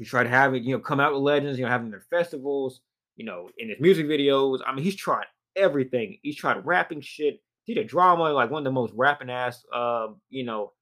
He's 0.00 0.08
tried 0.08 0.26
having 0.26 0.64
you 0.64 0.74
know 0.74 0.80
come 0.80 0.98
out 0.98 1.12
with 1.12 1.22
legends, 1.22 1.58
you 1.58 1.66
know, 1.66 1.70
having 1.70 1.90
their 1.90 2.04
festivals, 2.08 2.80
you 3.16 3.26
know, 3.26 3.50
in 3.58 3.68
his 3.68 3.78
music 3.80 4.06
videos. 4.06 4.60
I 4.66 4.74
mean, 4.74 4.82
he's 4.82 4.96
tried 4.96 5.26
everything. 5.54 6.18
He's 6.22 6.36
tried 6.36 6.64
rapping 6.64 7.02
shit. 7.02 7.42
He 7.64 7.74
did 7.74 7.86
drama, 7.86 8.32
like 8.32 8.50
one 8.50 8.60
of 8.60 8.64
the 8.64 8.72
most 8.72 8.94
rapping 8.96 9.30
ass, 9.30 9.62
uh, 9.72 10.08
you 10.30 10.44
know, 10.44 10.72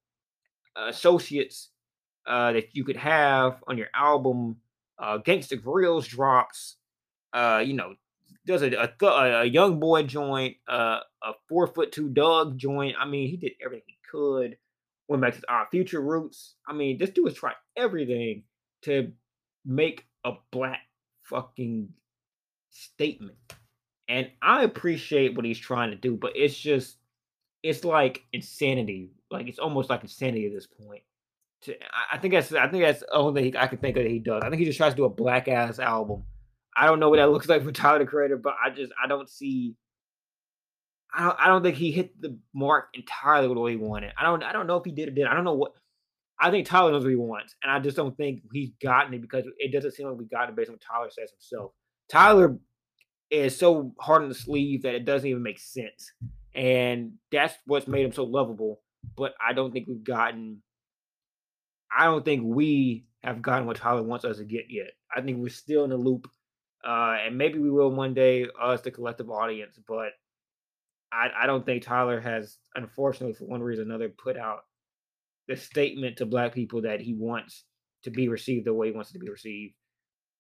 associates 0.77 1.71
uh, 2.29 2.53
that 2.53 2.77
you 2.77 2.85
could 2.85 2.97
have 2.97 3.63
on 3.67 3.77
your 3.77 3.89
album. 3.93 4.59
Uh, 4.99 5.19
Gangsta 5.19 5.61
Grillz 5.61 6.07
drops 6.07 6.77
uh, 7.33 7.63
you 7.65 7.75
know, 7.75 7.95
does 8.47 8.63
a 8.63 8.71
a, 8.73 9.43
a 9.43 9.45
young 9.45 9.81
boy 9.81 10.05
joint, 10.05 10.57
uh, 10.69 11.01
a 11.23 11.33
four 11.49 11.67
foot 11.67 11.93
two 11.93 12.09
Doug 12.09 12.57
joint. 12.57 12.97
I 12.99 13.07
mean, 13.07 13.29
he 13.29 13.37
did 13.37 13.53
everything 13.65 13.85
he 13.87 13.99
could. 14.11 14.57
Went 15.09 15.23
back 15.23 15.35
to 15.35 15.53
our 15.53 15.67
future 15.71 16.01
roots. 16.01 16.55
I 16.69 16.73
mean, 16.73 16.99
this 16.99 17.11
dude 17.11 17.29
has 17.29 17.37
tried 17.37 17.55
everything 17.77 18.45
to 18.83 19.13
make 19.65 20.07
a 20.25 20.33
black 20.51 20.81
fucking 21.23 21.91
statement. 22.71 23.37
And 24.09 24.31
I 24.41 24.65
appreciate 24.65 25.37
what 25.37 25.45
he's 25.45 25.59
trying 25.59 25.91
to 25.91 25.97
do, 25.97 26.17
but 26.17 26.33
it's 26.35 26.57
just 26.57 26.97
it's 27.63 27.85
like 27.85 28.25
insanity. 28.33 29.11
Like 29.31 29.49
it's 29.49 29.59
almost 29.59 29.91
like 29.91 30.03
insanity 30.03 30.47
at 30.47 30.53
this 30.55 30.67
point. 30.67 31.03
To, 31.63 31.75
I 32.13 32.19
think 32.19 32.35
that's 32.35 32.53
I 32.53 32.69
think 32.69 32.85
that's 32.85 33.01
the 33.01 33.13
only 33.13 33.43
thing 33.43 33.57
I 33.57 33.67
can 33.67 33.79
think 33.79 33.97
of 33.97 34.05
that 34.05 34.11
he 34.11 34.21
does. 34.21 34.43
I 34.43 34.49
think 34.49 34.61
he 34.61 34.65
just 34.65 34.79
tries 34.79 34.93
to 34.93 34.97
do 34.97 35.05
a 35.05 35.11
black 35.11 35.49
ass 35.49 35.79
album 35.79 36.25
I 36.79 36.87
don't 36.87 37.01
know 37.01 37.09
what 37.09 37.17
that 37.17 37.31
looks 37.31 37.49
like 37.49 37.65
for 37.65 37.73
Tyler 37.73 37.99
the 38.01 38.07
Creator, 38.07 38.39
but 38.39 38.55
I 38.65 38.71
just 38.71 38.93
I 39.03 39.09
don't 39.09 39.29
see. 39.29 39.75
I 41.13 41.25
don't, 41.25 41.37
I 41.41 41.47
don't 41.49 41.63
think 41.63 41.77
he 41.77 41.91
hit 41.91 42.21
the 42.21 42.39
mark 42.55 42.89
entirely 42.93 43.49
with 43.49 43.57
what 43.57 43.71
he 43.71 43.77
wanted. 43.77 44.13
I 44.19 44.25
don't 44.25 44.43
I 44.43 44.53
don't 44.53 44.67
know 44.67 44.77
if 44.77 44.85
he 44.85 44.93
did 44.93 45.09
or 45.09 45.13
did. 45.13 45.27
I 45.27 45.35
don't 45.35 45.45
know 45.45 45.55
what. 45.55 45.73
I 46.41 46.51
think 46.51 46.67
Tyler 46.67 46.93
knows 46.93 47.03
what 47.03 47.11
he 47.11 47.17
wants, 47.17 47.55
and 47.63 47.73
I 47.73 47.81
just 47.81 47.97
don't 47.97 48.17
think 48.17 48.43
he's 48.53 48.71
gotten 48.83 49.15
it 49.15 49.23
because 49.23 49.45
it 49.59 49.73
doesn't 49.73 49.93
seem 49.93 50.07
like 50.07 50.19
we 50.19 50.27
got 50.27 50.49
it 50.49 50.57
based 50.57 50.69
on 50.69 50.75
what 50.75 50.83
Tyler 50.83 51.11
says 51.11 51.31
himself. 51.31 51.73
Tyler 52.09 52.59
is 53.31 53.57
so 53.57 53.93
hard 54.01 54.23
on 54.23 54.29
the 54.29 54.35
sleeve 54.35 54.83
that 54.83 54.95
it 54.95 55.05
doesn't 55.05 55.29
even 55.29 55.43
make 55.43 55.59
sense, 55.59 56.13
and 56.55 57.13
that's 57.33 57.55
what's 57.67 57.89
made 57.89 58.05
him 58.05 58.13
so 58.13 58.25
lovable. 58.25 58.81
But 59.17 59.35
I 59.45 59.53
don't 59.53 59.73
think 59.73 59.89
we've 59.89 60.05
gotten. 60.05 60.63
I 61.97 62.05
don't 62.05 62.25
think 62.25 62.43
we 62.45 63.07
have 63.25 63.43
gotten 63.43 63.67
what 63.67 63.77
Tyler 63.77 64.03
wants 64.03 64.25
us 64.25 64.39
to 64.39 64.45
get 64.45 64.67
yet. 64.69 64.91
I 65.15 65.23
think 65.23 65.39
we're 65.39 65.49
still 65.49 65.85
in 65.85 65.91
the 65.91 65.97
loop 65.97 66.29
uh, 66.85 67.17
and 67.27 67.37
maybe 67.37 67.59
we 67.59 67.71
will 67.71 67.91
one 67.91 68.15
day, 68.15 68.47
us 68.61 68.81
the 68.83 68.91
collective 68.91 69.31
audience. 69.31 69.79
But 69.87 70.13
I, 71.13 71.29
I 71.43 71.47
don't 71.47 71.65
think 71.65 71.83
Tyler 71.83 72.21
has, 72.21 72.59
unfortunately, 72.75 73.35
for 73.35 73.47
one 73.47 73.63
reason 73.63 73.85
or 73.85 73.89
another, 73.89 74.09
put 74.09 74.37
out 74.37 74.61
the 75.49 75.57
statement 75.57 76.19
to 76.19 76.27
Black 76.27 76.55
people 76.55 76.83
that 76.83 77.01
he 77.01 77.15
wants 77.15 77.65
to 78.05 78.11
be 78.11 78.29
received 78.29 78.67
the 78.67 78.75
way 78.75 78.89
he 78.89 78.93
wants 78.93 79.13
to 79.13 79.19
be 79.19 79.29
received. 79.29 79.75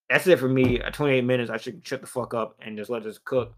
That's 0.09 0.27
it 0.27 0.38
for 0.38 0.49
me. 0.49 0.81
At 0.81 0.94
28 0.94 1.23
minutes, 1.23 1.51
I 1.51 1.57
should 1.57 1.87
shut 1.87 2.01
the 2.01 2.07
fuck 2.07 2.35
up 2.35 2.57
and 2.61 2.77
just 2.77 2.90
let 2.90 3.03
this 3.03 3.18
cook. 3.18 3.55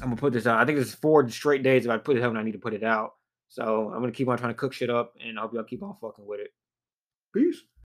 I'm 0.00 0.08
gonna 0.08 0.16
put 0.16 0.32
this 0.32 0.46
out. 0.46 0.58
I 0.58 0.64
think 0.64 0.78
this 0.78 0.88
is 0.88 0.94
four 0.94 1.28
straight 1.28 1.62
days. 1.62 1.84
If 1.84 1.90
I 1.90 1.98
put 1.98 2.16
it 2.16 2.22
out, 2.22 2.30
and 2.30 2.38
I 2.38 2.42
need 2.42 2.52
to 2.52 2.58
put 2.58 2.74
it 2.74 2.84
out. 2.84 3.14
So 3.48 3.90
I'm 3.92 4.00
gonna 4.00 4.12
keep 4.12 4.28
on 4.28 4.38
trying 4.38 4.52
to 4.52 4.58
cook 4.58 4.72
shit 4.72 4.90
up, 4.90 5.14
and 5.24 5.38
I 5.38 5.42
hope 5.42 5.54
y'all 5.54 5.64
keep 5.64 5.82
on 5.82 5.96
fucking 6.00 6.26
with 6.26 6.40
it. 6.40 6.50
Peace. 7.34 7.62